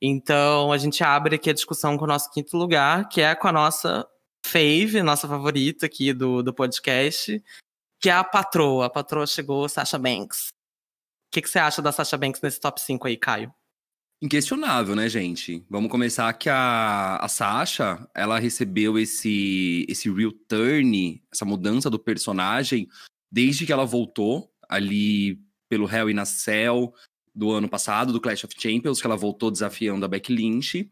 [0.00, 3.48] Então, a gente abre aqui a discussão com o nosso quinto lugar, que é com
[3.48, 4.08] a nossa
[4.46, 7.42] fave, nossa favorita aqui do, do podcast,
[8.00, 8.86] que é a patroa.
[8.86, 10.48] A patroa chegou, Sasha Banks.
[10.48, 13.52] O que, que você acha da Sasha Banks nesse top 5 aí, Caio?
[14.26, 15.64] Inquestionável, né, gente?
[15.70, 21.96] Vamos começar que a, a Sasha, ela recebeu esse, esse real turn, essa mudança do
[21.96, 22.88] personagem,
[23.30, 26.92] desde que ela voltou ali pelo Hell in a Cell,
[27.32, 30.90] do ano passado, do Clash of Champions, que ela voltou desafiando a Becky Lynch.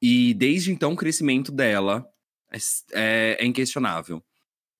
[0.00, 2.08] E desde então o crescimento dela
[2.50, 2.56] é,
[2.94, 4.24] é, é inquestionável.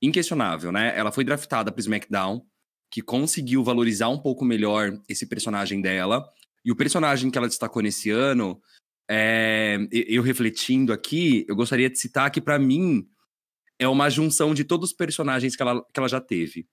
[0.01, 0.97] Inquestionável, né?
[0.97, 2.43] Ela foi draftada para SmackDown,
[2.91, 6.27] que conseguiu valorizar um pouco melhor esse personagem dela.
[6.65, 8.61] E o personagem que ela destacou nesse ano,
[9.11, 13.07] é, eu refletindo aqui, eu gostaria de citar que, para mim,
[13.79, 16.67] é uma junção de todos os personagens que ela, que ela já teve.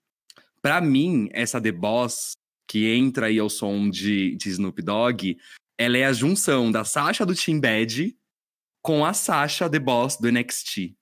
[0.62, 2.32] Para mim, essa The Boss
[2.68, 5.36] que entra aí ao som de, de Snoop Dogg,
[5.76, 8.16] ela é a junção da Sasha do Team Bad
[8.80, 10.96] com a Sasha, The Boss, do NXT.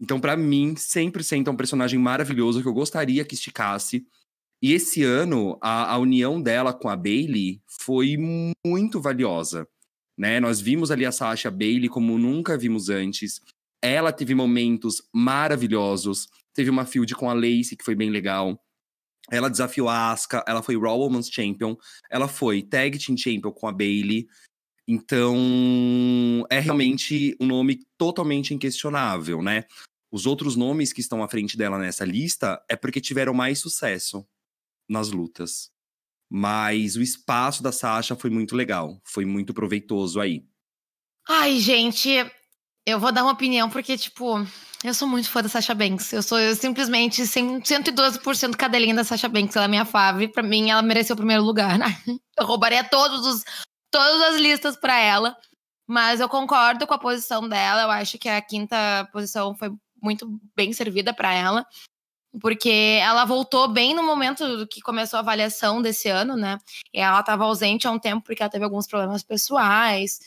[0.00, 4.06] Então, para mim, 100% é um personagem maravilhoso que eu gostaria que esticasse.
[4.64, 8.16] E esse ano, a, a união dela com a Bailey foi
[8.66, 9.68] muito valiosa.
[10.16, 10.40] Né?
[10.40, 13.42] Nós vimos ali a Sasha Bailey como nunca vimos antes.
[13.82, 16.28] Ela teve momentos maravilhosos.
[16.54, 18.58] Teve uma field com a Lacey que foi bem legal.
[19.30, 21.76] Ela desafiou a Asuka, ela foi Raw Women's Champion,
[22.10, 24.26] ela foi Tag Team Champion com a Bailey.
[24.88, 25.36] Então,
[26.48, 29.64] é realmente um nome totalmente inquestionável, né?
[30.10, 34.26] Os outros nomes que estão à frente dela nessa lista é porque tiveram mais sucesso
[34.88, 35.70] nas lutas.
[36.30, 40.44] Mas o espaço da Sasha foi muito legal, foi muito proveitoso aí.
[41.28, 42.10] Ai, gente,
[42.86, 44.44] eu vou dar uma opinião porque, tipo,
[44.84, 46.12] eu sou muito fã da Sasha Banks.
[46.12, 49.56] Eu sou eu simplesmente 112% cadelinha da Sasha Banks.
[49.56, 50.28] Ela é minha fave.
[50.28, 51.78] Pra mim, ela mereceu o primeiro lugar.
[51.78, 51.86] Né?
[52.38, 53.44] Eu roubaria todos os,
[53.90, 55.34] todas as listas pra ela.
[55.86, 57.82] Mas eu concordo com a posição dela.
[57.82, 59.70] Eu acho que a quinta posição foi
[60.02, 61.66] muito bem servida para ela.
[62.40, 66.58] Porque ela voltou bem no momento que começou a avaliação desse ano, né?
[66.92, 70.20] E ela estava ausente há um tempo porque ela teve alguns problemas pessoais.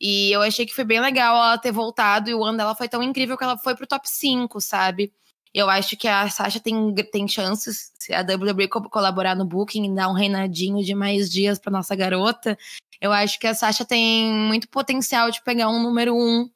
[0.00, 2.88] E eu achei que foi bem legal ela ter voltado e o ano dela foi
[2.88, 5.12] tão incrível que ela foi pro top 5, sabe?
[5.54, 9.84] Eu acho que a Sasha tem, tem chances, se a WWE co colaborar no booking
[9.86, 12.58] e dar um reinadinho de mais dias pra nossa garota,
[13.00, 16.50] eu acho que a Sasha tem muito potencial de pegar um número um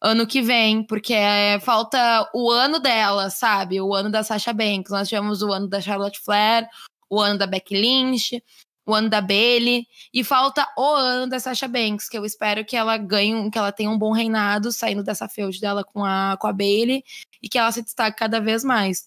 [0.00, 3.80] ano que vem, porque é, falta o ano dela, sabe?
[3.80, 4.90] O ano da Sasha Banks.
[4.90, 6.68] Nós tivemos o ano da Charlotte Flair,
[7.10, 8.42] o ano da Becky Lynch,
[8.86, 12.76] o ano da Bailey, e falta o ano da Sasha Banks, que eu espero que
[12.76, 16.46] ela ganhe, que ela tenha um bom reinado saindo dessa feud dela com a, com
[16.46, 17.02] a Bailey
[17.42, 19.04] e que ela se destaque cada vez mais.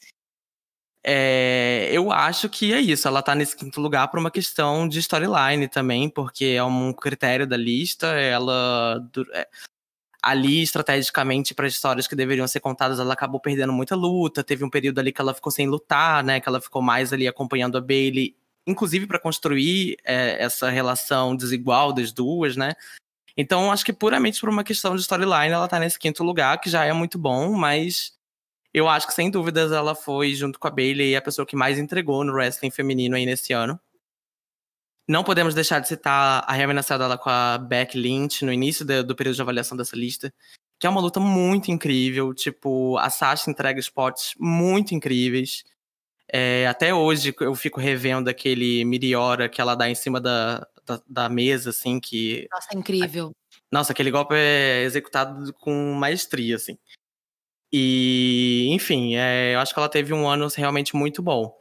[1.01, 3.07] É, eu acho que é isso.
[3.07, 7.47] Ela tá nesse quinto lugar por uma questão de storyline também, porque é um critério
[7.47, 8.07] da lista.
[8.07, 9.01] Ela.
[10.21, 14.43] Ali, estrategicamente, para histórias que deveriam ser contadas, ela acabou perdendo muita luta.
[14.43, 16.39] Teve um período ali que ela ficou sem lutar, né?
[16.39, 18.35] Que ela ficou mais ali acompanhando a Bailey,
[18.67, 22.73] inclusive para construir é, essa relação desigual das duas, né?
[23.37, 26.69] Então, acho que puramente por uma questão de storyline, ela tá nesse quinto lugar, que
[26.69, 28.11] já é muito bom, mas
[28.73, 31.79] eu acho que sem dúvidas ela foi, junto com a Bailey, a pessoa que mais
[31.79, 33.79] entregou no wrestling feminino aí nesse ano.
[35.09, 39.03] Não podemos deixar de citar a reaminação dela com a Beck Lynch no início do,
[39.03, 40.31] do, período de avaliação dessa lista,
[40.79, 42.31] que é uma luta muito incrível.
[42.31, 45.63] Tipo, a Sasha entrega spots muito incríveis.
[46.31, 51.01] É, até hoje eu fico revendo aquele Miriora que ela dá em cima da, da,
[51.07, 52.47] da mesa, assim, que.
[52.51, 53.31] Nossa, é incrível.
[53.71, 56.77] Nossa, aquele golpe é executado com maestria, assim.
[57.73, 61.57] E, enfim, é, eu acho que ela teve um ano realmente muito bom.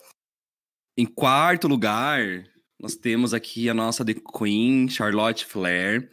[0.99, 2.45] Em quarto lugar,
[2.81, 6.11] nós temos aqui a nossa The Queen, Charlotte Flair,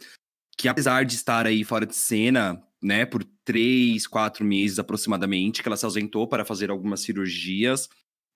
[0.58, 5.68] que apesar de estar aí fora de cena, né, por três, quatro meses aproximadamente, que
[5.68, 7.88] ela se ausentou para fazer algumas cirurgias,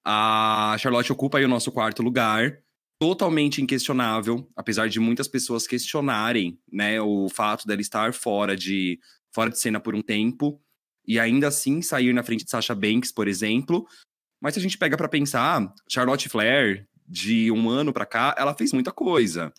[0.04, 2.62] a Charlotte ocupa aí o nosso quarto lugar,
[3.00, 9.00] totalmente inquestionável, apesar de muitas pessoas questionarem, né, o fato dela estar fora de,
[9.34, 10.60] fora de cena por um tempo,
[11.06, 13.86] e ainda assim sair na frente de Sasha Banks, por exemplo.
[14.40, 18.54] Mas se a gente pega para pensar, Charlotte Flair de um ano para cá, ela
[18.54, 19.52] fez muita coisa.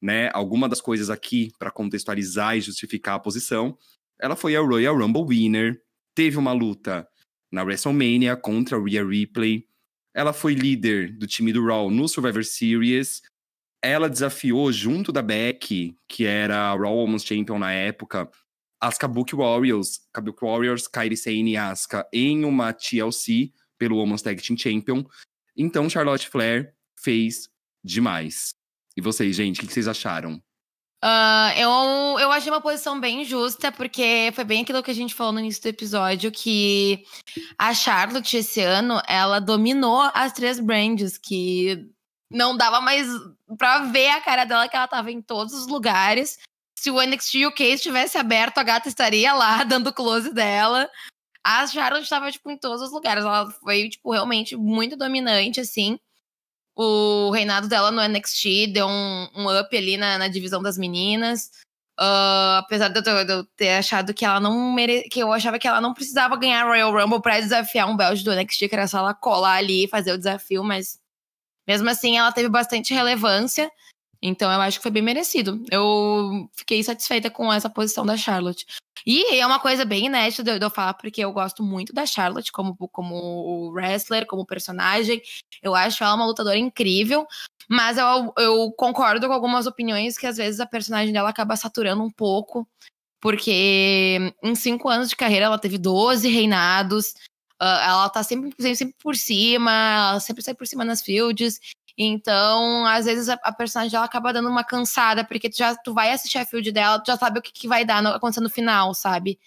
[0.00, 0.28] Né?
[0.34, 3.78] Alguma das coisas aqui, para contextualizar e justificar a posição,
[4.20, 5.80] ela foi a Royal Rumble Winner,
[6.12, 7.06] teve uma luta
[7.52, 9.68] na WrestleMania contra a Rhea Ripley,
[10.12, 13.22] ela foi líder do time do Raw no Survivor Series,
[13.80, 18.28] ela desafiou junto da Becky, que era a Raw Women's Champion na época,
[18.80, 24.42] as Kabuki Warriors, Kabuki Warriors, Kairi Sane e Asuka em uma TLC pelo Women's Tag
[24.42, 25.04] Team Champion.
[25.56, 27.48] Então, Charlotte Flair fez
[27.84, 28.54] demais.
[28.96, 30.42] E vocês, gente, o que vocês acharam?
[31.04, 35.14] Uh, eu, eu achei uma posição bem justa, porque foi bem aquilo que a gente
[35.14, 37.04] falou no início do episódio, que
[37.58, 41.90] a Charlotte, esse ano, ela dominou as três brands, que
[42.30, 43.08] não dava mais
[43.58, 46.38] pra ver a cara dela, que ela tava em todos os lugares.
[46.78, 50.88] Se o NXT UK estivesse aberto, a gata estaria lá, dando close dela.
[51.44, 53.24] A Charlotte estava, tipo, em todos os lugares.
[53.24, 55.98] Ela foi, tipo, realmente muito dominante, assim.
[56.74, 61.50] O reinado dela no NXT deu um, um up ali na, na, divisão das meninas.
[62.00, 65.02] Uh, apesar de eu, de eu, ter achado que ela não mere...
[65.10, 68.34] que eu achava que ela não precisava ganhar Royal Rumble para desafiar um belt do
[68.34, 70.98] NXT, que era só ela colar ali e fazer o desafio, mas
[71.66, 73.70] mesmo assim ela teve bastante relevância.
[74.22, 75.64] Então eu acho que foi bem merecido.
[75.70, 78.64] Eu fiquei satisfeita com essa posição da Charlotte.
[79.04, 82.52] E é uma coisa bem inédita de eu falar, porque eu gosto muito da Charlotte
[82.52, 85.20] como, como wrestler, como personagem.
[85.60, 87.26] Eu acho ela uma lutadora incrível.
[87.68, 92.02] Mas eu, eu concordo com algumas opiniões que às vezes a personagem dela acaba saturando
[92.02, 92.66] um pouco.
[93.20, 97.14] Porque em cinco anos de carreira ela teve 12 reinados.
[97.60, 101.60] Uh, ela tá sempre, sempre por cima, ela sempre sai por cima nas fields.
[101.96, 106.10] Então, às vezes a, personagem dela acaba dando uma cansada, porque tu já tu vai
[106.10, 108.50] assistir a field dela, tu já sabe o que, que vai dar no, acontecer no
[108.50, 109.38] final, sabe?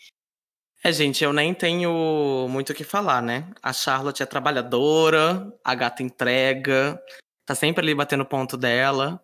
[0.84, 3.50] É, gente, eu nem tenho muito o que falar, né?
[3.62, 7.02] A Charlotte é trabalhadora, a gata entrega,
[7.44, 9.20] tá sempre ali batendo ponto dela.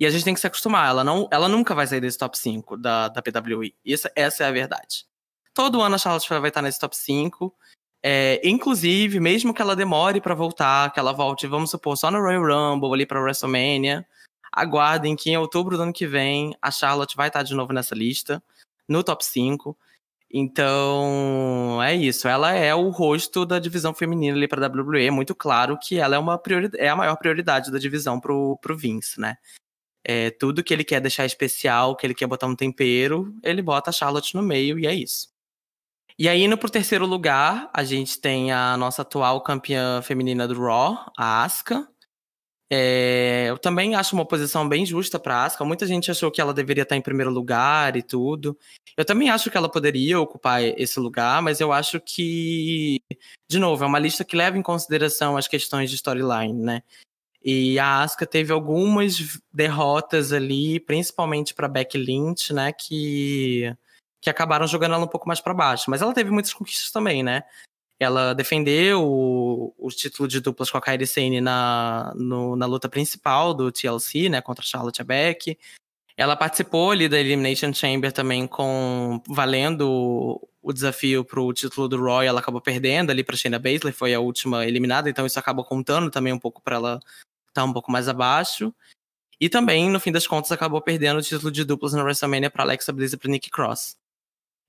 [0.00, 2.36] E a gente tem que se acostumar, ela, não, ela nunca vai sair desse top
[2.36, 3.76] 5 da, da PWI.
[3.84, 5.06] Isso, essa é a verdade.
[5.54, 7.54] Todo ano a Charlotte vai estar nesse top 5.
[8.02, 12.20] É, inclusive, mesmo que ela demore para voltar, que ela volte, vamos supor, só no
[12.20, 14.06] Royal Rumble, ali pra WrestleMania,
[14.52, 17.94] aguardem que em outubro do ano que vem a Charlotte vai estar de novo nessa
[17.94, 18.42] lista,
[18.88, 19.76] no top 5.
[20.30, 22.28] Então, é isso.
[22.28, 25.06] Ela é o rosto da divisão feminina ali pra WWE.
[25.06, 26.40] É muito claro que ela é, uma
[26.76, 29.36] é a maior prioridade da divisão pro, pro Vince, né?
[30.04, 33.90] É, tudo que ele quer deixar especial, que ele quer botar um tempero, ele bota
[33.90, 35.28] a Charlotte no meio e é isso.
[36.18, 40.60] E aí, indo pro terceiro lugar, a gente tem a nossa atual campeã feminina do
[40.60, 41.88] Raw, a Asuka.
[42.68, 45.64] É, eu também acho uma posição bem justa para Asuka.
[45.64, 48.58] Muita gente achou que ela deveria estar em primeiro lugar e tudo.
[48.96, 53.00] Eu também acho que ela poderia ocupar esse lugar, mas eu acho que,
[53.48, 56.82] de novo, é uma lista que leva em consideração as questões de storyline, né?
[57.40, 63.72] E a Asuka teve algumas derrotas ali, principalmente para Becky Lynch, né, que
[64.20, 65.90] que acabaram jogando ela um pouco mais para baixo.
[65.90, 67.44] Mas ela teve muitas conquistas também, né?
[68.00, 72.88] Ela defendeu o, o título de duplas com a Kairi Sane na, no, na luta
[72.88, 75.58] principal do TLC, né, contra Charlotte Beck.
[76.16, 81.96] Ela participou ali da Elimination Chamber também com valendo o desafio para o título do
[81.96, 85.64] Roy, ela acabou perdendo ali para Shayna Baszler, foi a última eliminada, então isso acaba
[85.64, 86.94] contando também um pouco para ela
[87.48, 88.74] estar tá um pouco mais abaixo.
[89.40, 92.64] E também, no fim das contas, acabou perdendo o título de duplas na WrestleMania para
[92.64, 93.96] Alexa Bliss e para Nikki Cross.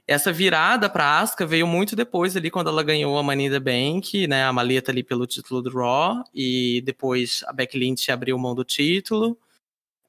[0.09, 3.59] Essa virada para Asuka veio muito depois ali quando ela ganhou a Money in the
[3.59, 8.35] Bank, né, a maleta ali pelo título do Raw e depois a Becky Lynch abriu
[8.39, 9.37] mão do título.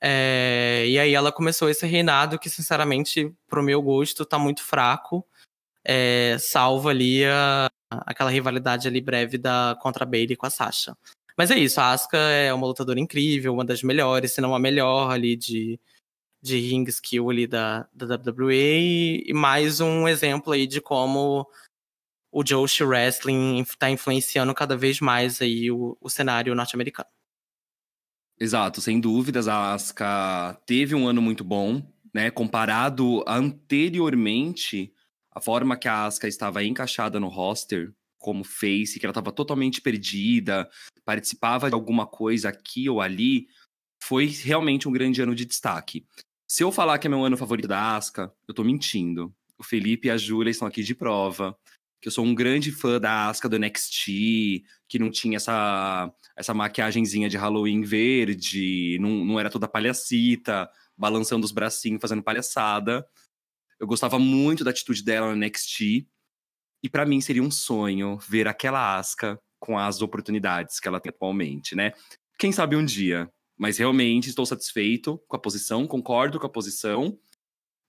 [0.00, 5.22] É, e aí ela começou esse reinado que sinceramente pro meu gosto tá muito fraco.
[5.84, 10.96] É, salvo ali a, aquela rivalidade ali breve da contra a Bailey com a Sasha.
[11.36, 14.58] Mas é isso, a Asuka é uma lutadora incrível, uma das melhores, se não a
[14.58, 15.78] melhor ali de
[16.42, 21.46] de ring skill ali da, da WWE e mais um exemplo aí de como
[22.32, 27.08] o Joshi Wrestling está influenciando cada vez mais aí o, o cenário norte-americano.
[28.38, 31.82] Exato, sem dúvidas, a Asuka teve um ano muito bom,
[32.14, 32.30] né?
[32.30, 34.94] Comparado anteriormente,
[35.30, 39.80] a forma que a Asuka estava encaixada no roster como face, que ela estava totalmente
[39.80, 40.68] perdida,
[41.04, 43.46] participava de alguma coisa aqui ou ali,
[44.02, 46.06] foi realmente um grande ano de destaque.
[46.50, 49.32] Se eu falar que é meu ano favorito da Asca, eu tô mentindo.
[49.56, 51.56] O Felipe e a Júlia estão aqui de prova.
[52.02, 56.52] Que eu sou um grande fã da Asca do NXT, que não tinha essa, essa
[56.52, 63.06] maquiagemzinha de Halloween verde, não, não era toda palhacita, balançando os bracinhos, fazendo palhaçada.
[63.78, 66.04] Eu gostava muito da atitude dela no NXT.
[66.82, 71.10] E para mim seria um sonho ver aquela Asca com as oportunidades que ela tem
[71.10, 71.92] atualmente, né?
[72.36, 73.30] Quem sabe um dia
[73.60, 77.18] mas realmente estou satisfeito com a posição, concordo com a posição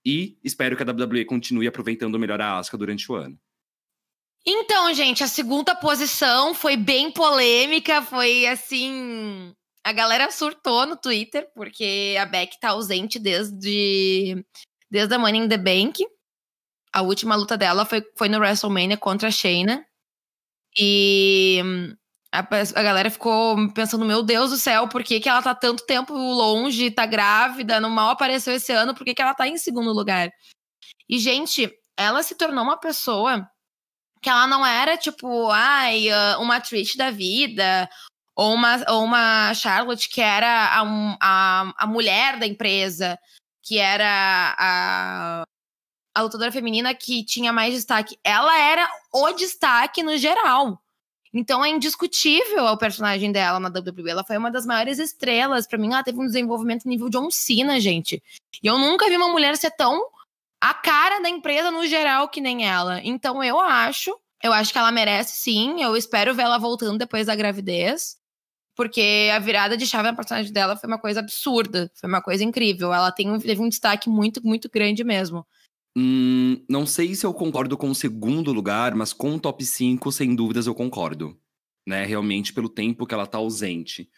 [0.04, 3.40] e espero que a WWE continue aproveitando melhor a Asuka durante o ano.
[4.44, 11.48] Então, gente, a segunda posição foi bem polêmica, foi assim, a galera surtou no Twitter
[11.54, 14.44] porque a Beck tá ausente desde
[14.90, 16.04] desde a Money in the Bank.
[16.92, 19.86] A última luta dela foi, foi no WrestleMania contra a Shayna.
[20.78, 21.94] E
[22.32, 25.84] a, a, galera ficou pensando, meu Deus do céu, por que, que ela tá tanto
[25.84, 29.58] tempo longe, tá grávida, não mal apareceu esse ano, por que, que ela tá em
[29.58, 30.30] segundo lugar?
[31.08, 33.46] E, gente, ela se tornou uma pessoa
[34.22, 37.88] que ela não era, tipo, ai, ah, uma Trish da vida,
[38.34, 40.82] ou uma, ou uma Charlotte que era a,
[41.20, 43.18] a, a mulher da empresa,
[43.62, 45.44] que era a,
[46.14, 48.18] a lutadora feminina que tinha mais destaque.
[48.24, 50.82] Ela era o destaque no geral.
[51.32, 54.10] Então é indiscutível o personagem dela na WWE.
[54.10, 55.66] Ela foi uma das maiores estrelas.
[55.66, 58.22] Para mim, ela teve um desenvolvimento nível John Cena, gente.
[58.62, 60.02] E eu nunca vi uma mulher ser tão
[60.60, 63.00] a cara da empresa no geral que nem ela.
[63.02, 65.82] Então eu acho, eu acho que ela merece sim.
[65.82, 68.20] Eu espero ver ela voltando depois da gravidez.
[68.74, 72.42] Porque a virada de chave na personagem dela foi uma coisa absurda, foi uma coisa
[72.42, 72.92] incrível.
[72.92, 75.46] Ela tem, teve um destaque muito, muito grande mesmo.
[75.96, 80.10] Hum, não sei se eu concordo com o segundo lugar, mas com o top 5,
[80.10, 81.38] sem dúvidas, eu concordo.
[81.86, 82.04] Né?
[82.04, 84.10] Realmente, pelo tempo que ela tá ausente.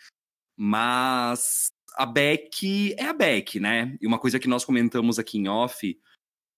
[0.56, 3.96] Mas a Beck é a Beck, né?
[4.00, 5.98] E uma coisa que nós comentamos aqui em off: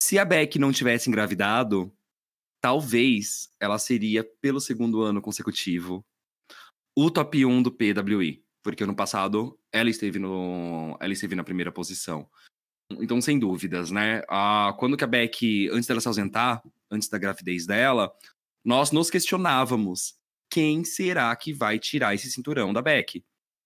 [0.03, 1.93] se a Beck não tivesse engravidado,
[2.61, 6.05] talvez ela seria, pelo segundo ano consecutivo,
[6.97, 8.45] o top 1 do PWI.
[8.63, 12.29] Porque ano passado ela esteve, no, ela esteve na primeira posição.
[12.91, 14.23] Então, sem dúvidas, né?
[14.29, 18.13] Ah, quando que a Beck, antes dela se ausentar, antes da gravidez dela,
[18.65, 20.15] nós nos questionávamos
[20.49, 23.25] quem será que vai tirar esse cinturão da Beck.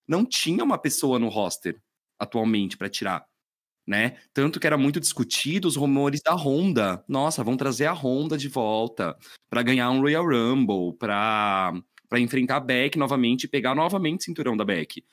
[0.09, 1.81] Não tinha uma pessoa no roster
[2.19, 3.27] atualmente para tirar,
[3.87, 4.19] né?
[4.33, 7.05] Tanto que era muito discutido os rumores da Honda.
[7.07, 9.17] Nossa, vão trazer a Honda de volta
[9.51, 11.73] para ganhar um Royal Rumble, para
[12.09, 15.05] para enfrentar a Beck novamente e pegar novamente o cinturão da Beck.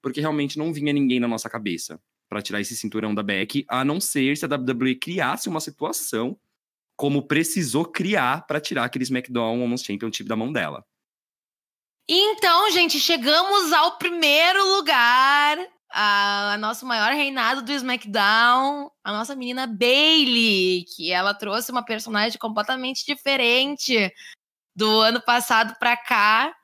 [0.00, 3.84] Porque realmente não vinha ninguém na nossa cabeça para tirar esse cinturão da Beck, a
[3.84, 6.38] não ser se a WWE criasse uma situação
[6.96, 10.84] como precisou criar para tirar aquele SmackDown Women's Championship da mão dela.
[12.08, 15.58] Então, gente, chegamos ao primeiro lugar,
[15.92, 21.84] a, a, nosso maior reinado do SmackDown, a nossa menina Bailey, que ela trouxe uma
[21.84, 24.12] personagem completamente diferente
[24.74, 26.54] do ano passado para cá.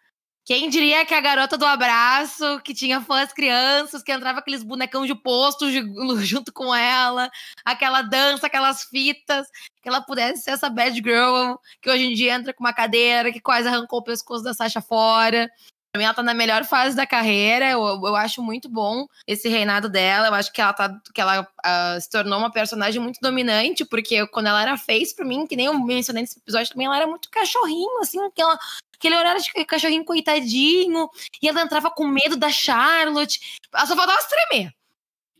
[0.44, 5.06] Quem diria que a garota do abraço, que tinha fãs crianças, que entrava aqueles bonecão
[5.06, 5.66] de posto
[6.20, 7.30] junto com ela,
[7.64, 9.48] aquela dança, aquelas fitas,
[9.82, 13.32] que ela pudesse ser essa bad girl que hoje em dia entra com uma cadeira,
[13.32, 15.50] que quase arrancou o pescoço da Sasha fora.
[15.94, 17.70] Pra mim, ela tá na melhor fase da carreira.
[17.70, 20.26] Eu, eu acho muito bom esse reinado dela.
[20.26, 24.26] Eu acho que ela, tá, que ela uh, se tornou uma personagem muito dominante, porque
[24.26, 27.06] quando ela era face, pra mim, que nem eu mencionei nesse episódio também, ela era
[27.06, 28.58] muito cachorrinho, assim, aquela,
[28.92, 31.08] aquele horário de cachorrinho coitadinho.
[31.40, 33.60] E ela entrava com medo da Charlotte.
[33.72, 34.74] Ela só faltava se tremer.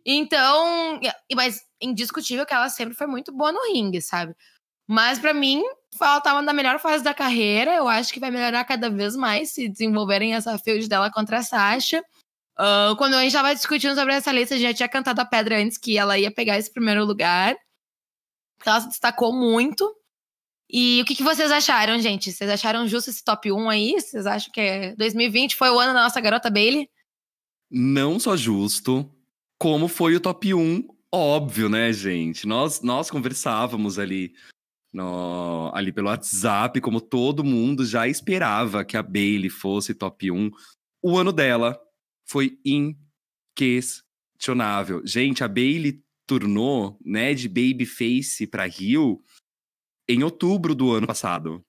[0.06, 1.00] Então,
[1.34, 4.36] mas indiscutível que ela sempre foi muito boa no ringue, sabe?
[4.86, 5.64] Mas para mim,
[6.00, 7.74] ela tava na melhor fase da carreira.
[7.74, 11.42] Eu acho que vai melhorar cada vez mais se desenvolverem essa field dela contra a
[11.42, 12.02] Sasha.
[12.58, 15.24] Uh, quando a gente tava discutindo sobre essa lista, a gente já tinha cantado a
[15.24, 17.56] pedra antes que ela ia pegar esse primeiro lugar.
[18.64, 19.92] Ela se destacou muito.
[20.70, 22.32] E o que, que vocês acharam, gente?
[22.32, 24.00] Vocês acharam justo esse top 1 aí?
[24.00, 26.88] Vocês acham que 2020 foi o ano da nossa garota Bailey?
[27.70, 29.10] Não só justo,
[29.58, 32.46] como foi o top 1, óbvio, né, gente?
[32.46, 34.34] Nós, nós conversávamos ali
[34.94, 40.52] no, ali pelo WhatsApp, como todo mundo já esperava que a Bailey fosse top 1.
[41.02, 41.76] O ano dela
[42.24, 45.04] foi inquestionável.
[45.04, 49.20] Gente, a Bailey turnou, né, de babyface para Rio
[50.08, 51.60] em outubro do ano passado.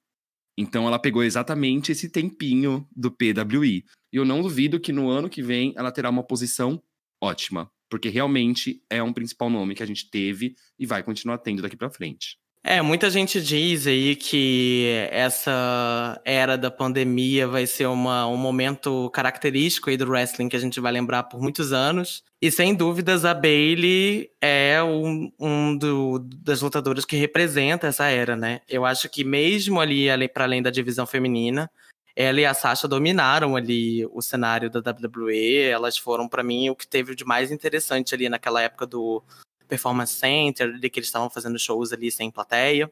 [0.57, 3.83] Então ela pegou exatamente esse tempinho do PWI.
[4.13, 6.81] E eu não duvido que no ano que vem ela terá uma posição
[7.21, 11.63] ótima, porque realmente é um principal nome que a gente teve e vai continuar tendo
[11.63, 12.37] daqui para frente.
[12.67, 19.07] É, muita gente diz aí que essa era da pandemia vai ser uma, um momento
[19.11, 22.23] característico aí do wrestling que a gente vai lembrar por muitos anos.
[22.41, 28.35] E sem dúvidas a Bailey é um, um do, das lutadoras que representa essa era,
[28.35, 28.61] né?
[28.67, 31.69] Eu acho que mesmo ali, ali para além da divisão feminina,
[32.15, 35.61] ela e a Sasha dominaram ali o cenário da WWE.
[35.69, 39.21] Elas foram para mim o que teve de mais interessante ali naquela época do
[39.65, 42.91] Performance Center, de que eles estavam fazendo shows ali sem plateia.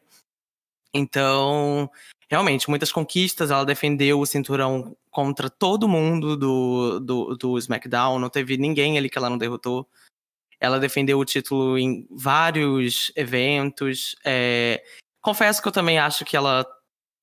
[0.92, 1.90] Então,
[2.30, 3.50] realmente, muitas conquistas.
[3.50, 8.18] Ela defendeu o cinturão contra todo mundo do, do, do SmackDown.
[8.18, 9.88] Não teve ninguém ali que ela não derrotou.
[10.60, 14.16] Ela defendeu o título em vários eventos.
[14.24, 14.82] É...
[15.20, 16.64] Confesso que eu também acho que ela.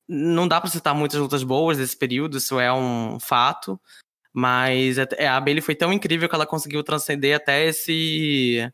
[0.08, 3.80] Não dá para citar muitas lutas boas desse período, isso é um fato.
[4.34, 8.72] Mas é, a Bailey foi tão incrível que ela conseguiu transcender até esse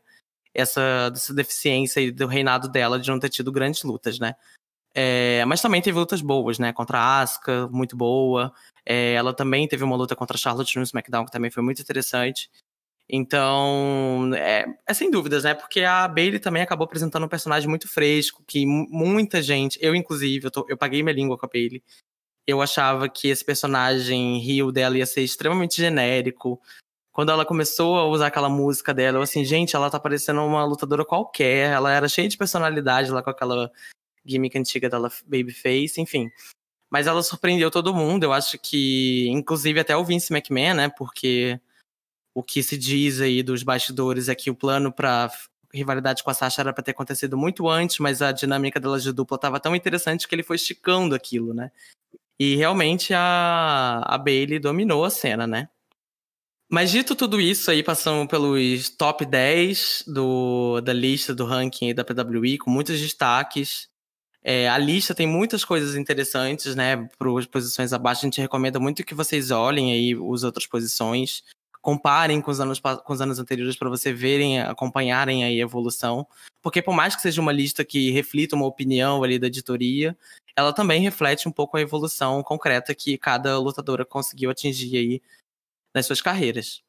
[0.58, 4.34] essa, essa deficiência do reinado dela de não ter tido grandes lutas, né?
[4.94, 6.72] É, mas também teve lutas boas, né?
[6.72, 8.52] Contra a Asuka, muito boa.
[8.84, 11.80] É, ela também teve uma luta contra a Charlotte no SmackDown, que também foi muito
[11.80, 12.50] interessante.
[13.08, 15.54] Então, é, é, sem dúvidas, né?
[15.54, 20.46] Porque a Bailey também acabou apresentando um personagem muito fresco, que muita gente, eu inclusive,
[20.46, 21.82] eu, tô, eu paguei minha língua com a Bailey.
[22.46, 26.60] Eu achava que esse personagem Rio dela ia ser extremamente genérico,
[27.18, 30.64] quando ela começou a usar aquela música dela, eu assim, gente, ela tá parecendo uma
[30.64, 31.72] lutadora qualquer.
[31.72, 33.72] Ela era cheia de personalidade lá com aquela
[34.24, 36.30] gimmick antiga dela, Babyface, enfim.
[36.88, 38.22] Mas ela surpreendeu todo mundo.
[38.22, 40.88] Eu acho que, inclusive, até o Vince McMahon, né?
[40.90, 41.60] Porque
[42.32, 45.28] o que se diz aí dos bastidores é que o plano pra
[45.74, 49.12] rivalidade com a Sasha era pra ter acontecido muito antes, mas a dinâmica delas de
[49.12, 51.72] dupla tava tão interessante que ele foi esticando aquilo, né?
[52.38, 55.68] E realmente a, a Bailey dominou a cena, né?
[56.70, 62.04] Mas dito tudo isso aí, passamos pelos top 10 do, da lista do ranking da
[62.04, 63.88] PWI, com muitos destaques.
[64.44, 67.08] É, a lista tem muitas coisas interessantes, né?
[67.18, 71.42] Para as posições abaixo, a gente recomenda muito que vocês olhem aí as outras posições,
[71.80, 76.26] comparem com os anos, com os anos anteriores para você verem, acompanharem aí a evolução.
[76.60, 80.14] Porque por mais que seja uma lista que reflita uma opinião ali da editoria,
[80.54, 85.22] ela também reflete um pouco a evolução concreta que cada lutadora conseguiu atingir aí
[85.98, 86.80] nas suas carreiras.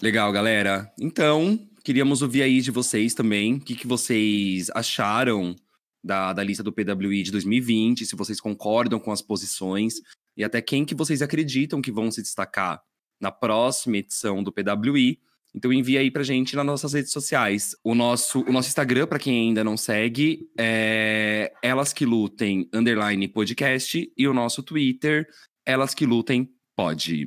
[0.00, 0.90] Legal, galera.
[0.98, 5.54] Então, queríamos ouvir aí de vocês também o que, que vocês acharam
[6.02, 9.94] da, da lista do PWI de 2020, se vocês concordam com as posições
[10.36, 12.80] e até quem que vocês acreditam que vão se destacar
[13.20, 15.18] na próxima edição do PWI.
[15.54, 17.76] Então envia aí pra gente nas nossas redes sociais.
[17.84, 23.28] O nosso, o nosso Instagram, para quem ainda não segue, é Elas Que Lutem underline
[23.28, 25.28] podcast e o nosso Twitter,
[25.66, 27.26] Elas Que Lutem pode.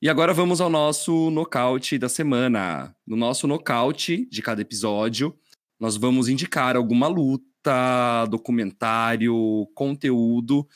[0.00, 2.94] E agora vamos ao nosso nocaute da semana.
[3.04, 5.36] No nosso nocaute de cada episódio,
[5.78, 10.66] nós vamos indicar alguma luta, documentário, conteúdo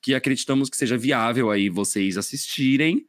[0.00, 3.04] que acreditamos que seja viável aí vocês assistirem.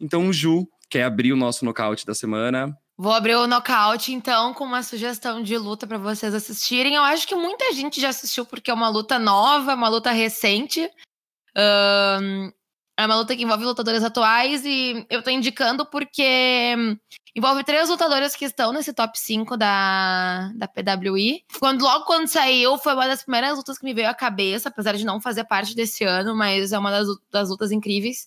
[0.00, 2.76] Então, Ju, quer abrir o nosso nocaute da semana?
[2.96, 6.94] Vou abrir o nocaute, então, com uma sugestão de luta para vocês assistirem.
[6.94, 10.88] Eu acho que muita gente já assistiu, porque é uma luta nova, uma luta recente.
[11.56, 12.50] Um,
[12.96, 16.76] É uma luta que envolve lutadoras atuais e eu tô indicando porque
[17.34, 21.42] envolve três lutadoras que estão nesse top 5 da, da PWI.
[21.58, 24.94] Quando, logo quando saiu, foi uma das primeiras lutas que me veio à cabeça, apesar
[24.94, 28.26] de não fazer parte desse ano, mas é uma das, das lutas incríveis.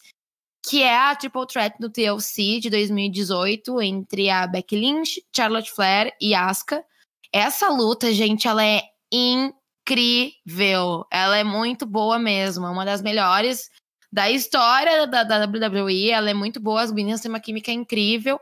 [0.68, 6.12] Que é a Triple Threat no TLC de 2018 entre a Becky Lynch, Charlotte Flair
[6.20, 6.84] e Asuka.
[7.32, 8.82] Essa luta, gente, ela é
[9.12, 11.06] incrível.
[11.12, 12.66] Ela é muito boa mesmo.
[12.66, 13.70] É uma das melhores
[14.16, 16.10] da história da, da WWE.
[16.10, 18.40] Ela é muito boa, as meninas têm uma química incrível.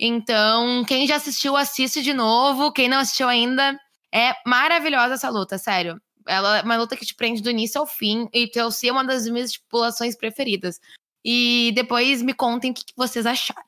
[0.00, 2.72] Então, quem já assistiu, assiste de novo.
[2.72, 3.78] Quem não assistiu ainda,
[4.10, 6.00] é maravilhosa essa luta, sério.
[6.26, 8.26] Ela é uma luta que te prende do início ao fim.
[8.32, 10.80] E TLC é uma das minhas estipulações preferidas.
[11.22, 13.62] E depois me contem o que vocês acharam.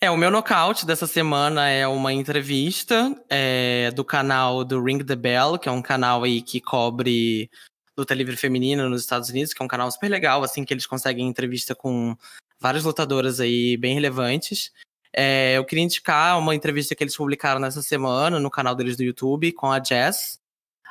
[0.00, 5.16] É, o meu nocaute dessa semana é uma entrevista é, do canal do Ring the
[5.16, 7.50] Bell, que é um canal aí que cobre
[7.96, 10.86] luta livre feminina nos Estados Unidos, que é um canal super legal, assim, que eles
[10.86, 12.16] conseguem entrevista com
[12.60, 14.72] várias lutadoras aí bem relevantes.
[15.12, 19.02] É, eu queria indicar uma entrevista que eles publicaram nessa semana no canal deles do
[19.02, 20.38] YouTube com a Jess.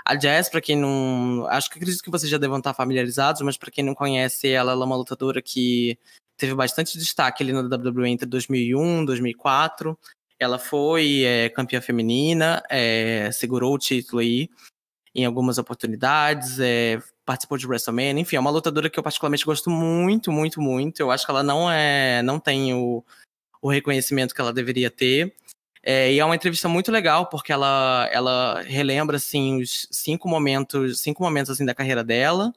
[0.04, 1.46] A Jess, para quem não.
[1.48, 4.72] Acho que acredito que vocês já devam estar familiarizados, mas para quem não conhece, ela,
[4.72, 5.98] é uma lutadora que
[6.38, 9.98] teve bastante destaque ali na WWE entre 2001 e 2004.
[10.40, 14.50] Ela foi é, campeã feminina, é, segurou o título aí
[15.16, 19.70] em algumas oportunidades, é, participou de WrestleMania, enfim, é uma lutadora que eu particularmente gosto
[19.70, 21.00] muito, muito, muito.
[21.00, 23.04] Eu acho que ela não é, não tem o,
[23.62, 25.34] o reconhecimento que ela deveria ter.
[25.82, 31.00] É, e é uma entrevista muito legal porque ela, ela relembra assim os cinco momentos,
[31.00, 32.54] cinco momentos assim da carreira dela.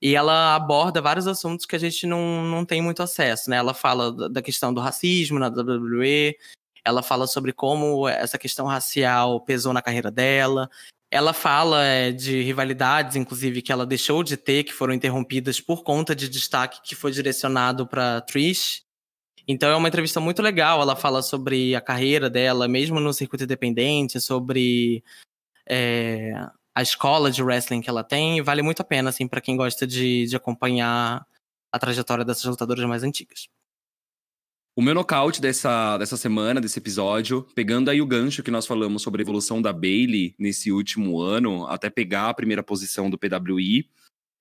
[0.00, 3.56] E ela aborda vários assuntos que a gente não, não tem muito acesso, né?
[3.56, 6.36] Ela fala da questão do racismo na WWE,
[6.84, 10.70] ela fala sobre como essa questão racial pesou na carreira dela,
[11.10, 15.82] ela fala é, de rivalidades, inclusive, que ela deixou de ter, que foram interrompidas por
[15.82, 18.82] conta de destaque que foi direcionado para Trish.
[19.46, 20.82] Então é uma entrevista muito legal.
[20.82, 25.02] Ela fala sobre a carreira dela, mesmo no circuito independente, sobre
[25.66, 26.32] é,
[26.74, 28.42] a escola de wrestling que ela tem.
[28.42, 31.26] Vale muito a pena, assim, para quem gosta de, de acompanhar
[31.72, 33.48] a trajetória dessas lutadoras mais antigas.
[34.78, 39.02] O meu nocaute dessa, dessa semana, desse episódio, pegando aí o gancho que nós falamos
[39.02, 43.90] sobre a evolução da Bailey nesse último ano, até pegar a primeira posição do PWI,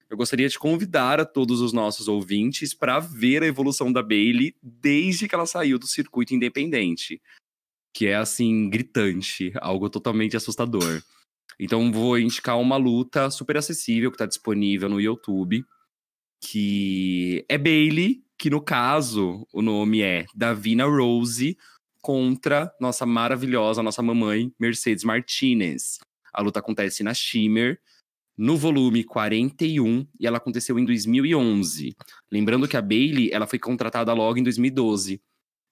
[0.07, 4.55] eu gostaria de convidar a todos os nossos ouvintes para ver a evolução da Bailey
[4.61, 7.19] desde que ela saiu do circuito independente,
[7.91, 11.01] que é assim gritante, algo totalmente assustador.
[11.59, 15.65] Então vou indicar uma luta super acessível que está disponível no YouTube,
[16.39, 21.57] que é Bailey que no caso o nome é Davina Rose
[22.01, 25.99] contra nossa maravilhosa, nossa mamãe Mercedes Martinez.
[26.33, 27.79] A luta acontece na Shimmer,
[28.37, 31.95] no volume 41, e ela aconteceu em 2011.
[32.31, 35.19] Lembrando que a Bailey, ela foi contratada logo em 2012.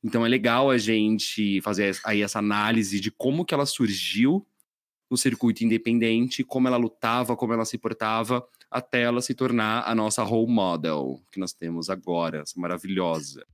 [0.03, 4.45] Então é legal a gente fazer aí essa análise de como que ela surgiu
[5.09, 9.95] no circuito independente, como ela lutava, como ela se portava, até ela se tornar a
[9.95, 13.45] nossa role model que nós temos agora, essa maravilhosa.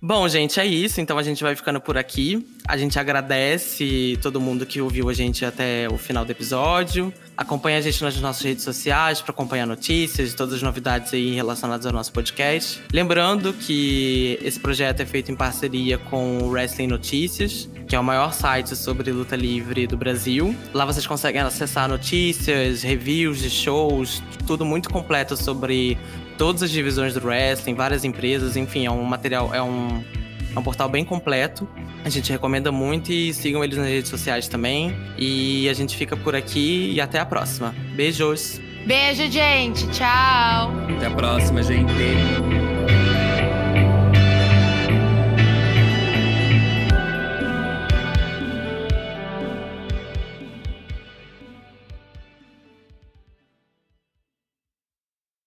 [0.00, 1.00] Bom, gente, é isso.
[1.00, 2.46] Então a gente vai ficando por aqui.
[2.68, 7.12] A gente agradece todo mundo que ouviu a gente até o final do episódio.
[7.36, 11.86] Acompanhe a gente nas nossas redes sociais para acompanhar notícias todas as novidades aí relacionadas
[11.86, 12.80] ao nosso podcast.
[12.92, 18.04] Lembrando que esse projeto é feito em parceria com o Wrestling Notícias, que é o
[18.04, 20.54] maior site sobre luta livre do Brasil.
[20.74, 25.96] Lá vocês conseguem acessar notícias, reviews de shows, tudo muito completo sobre
[26.36, 30.02] todas as divisões do wrestling, várias empresas, enfim, é um material, é um,
[30.54, 31.68] é um portal bem completo.
[32.04, 34.96] A gente recomenda muito e sigam eles nas redes sociais também.
[35.18, 37.74] E a gente fica por aqui e até a próxima.
[37.94, 38.60] Beijos!
[38.86, 39.84] Beijo, gente.
[39.88, 40.72] Tchau.
[40.96, 41.92] Até a próxima, gente.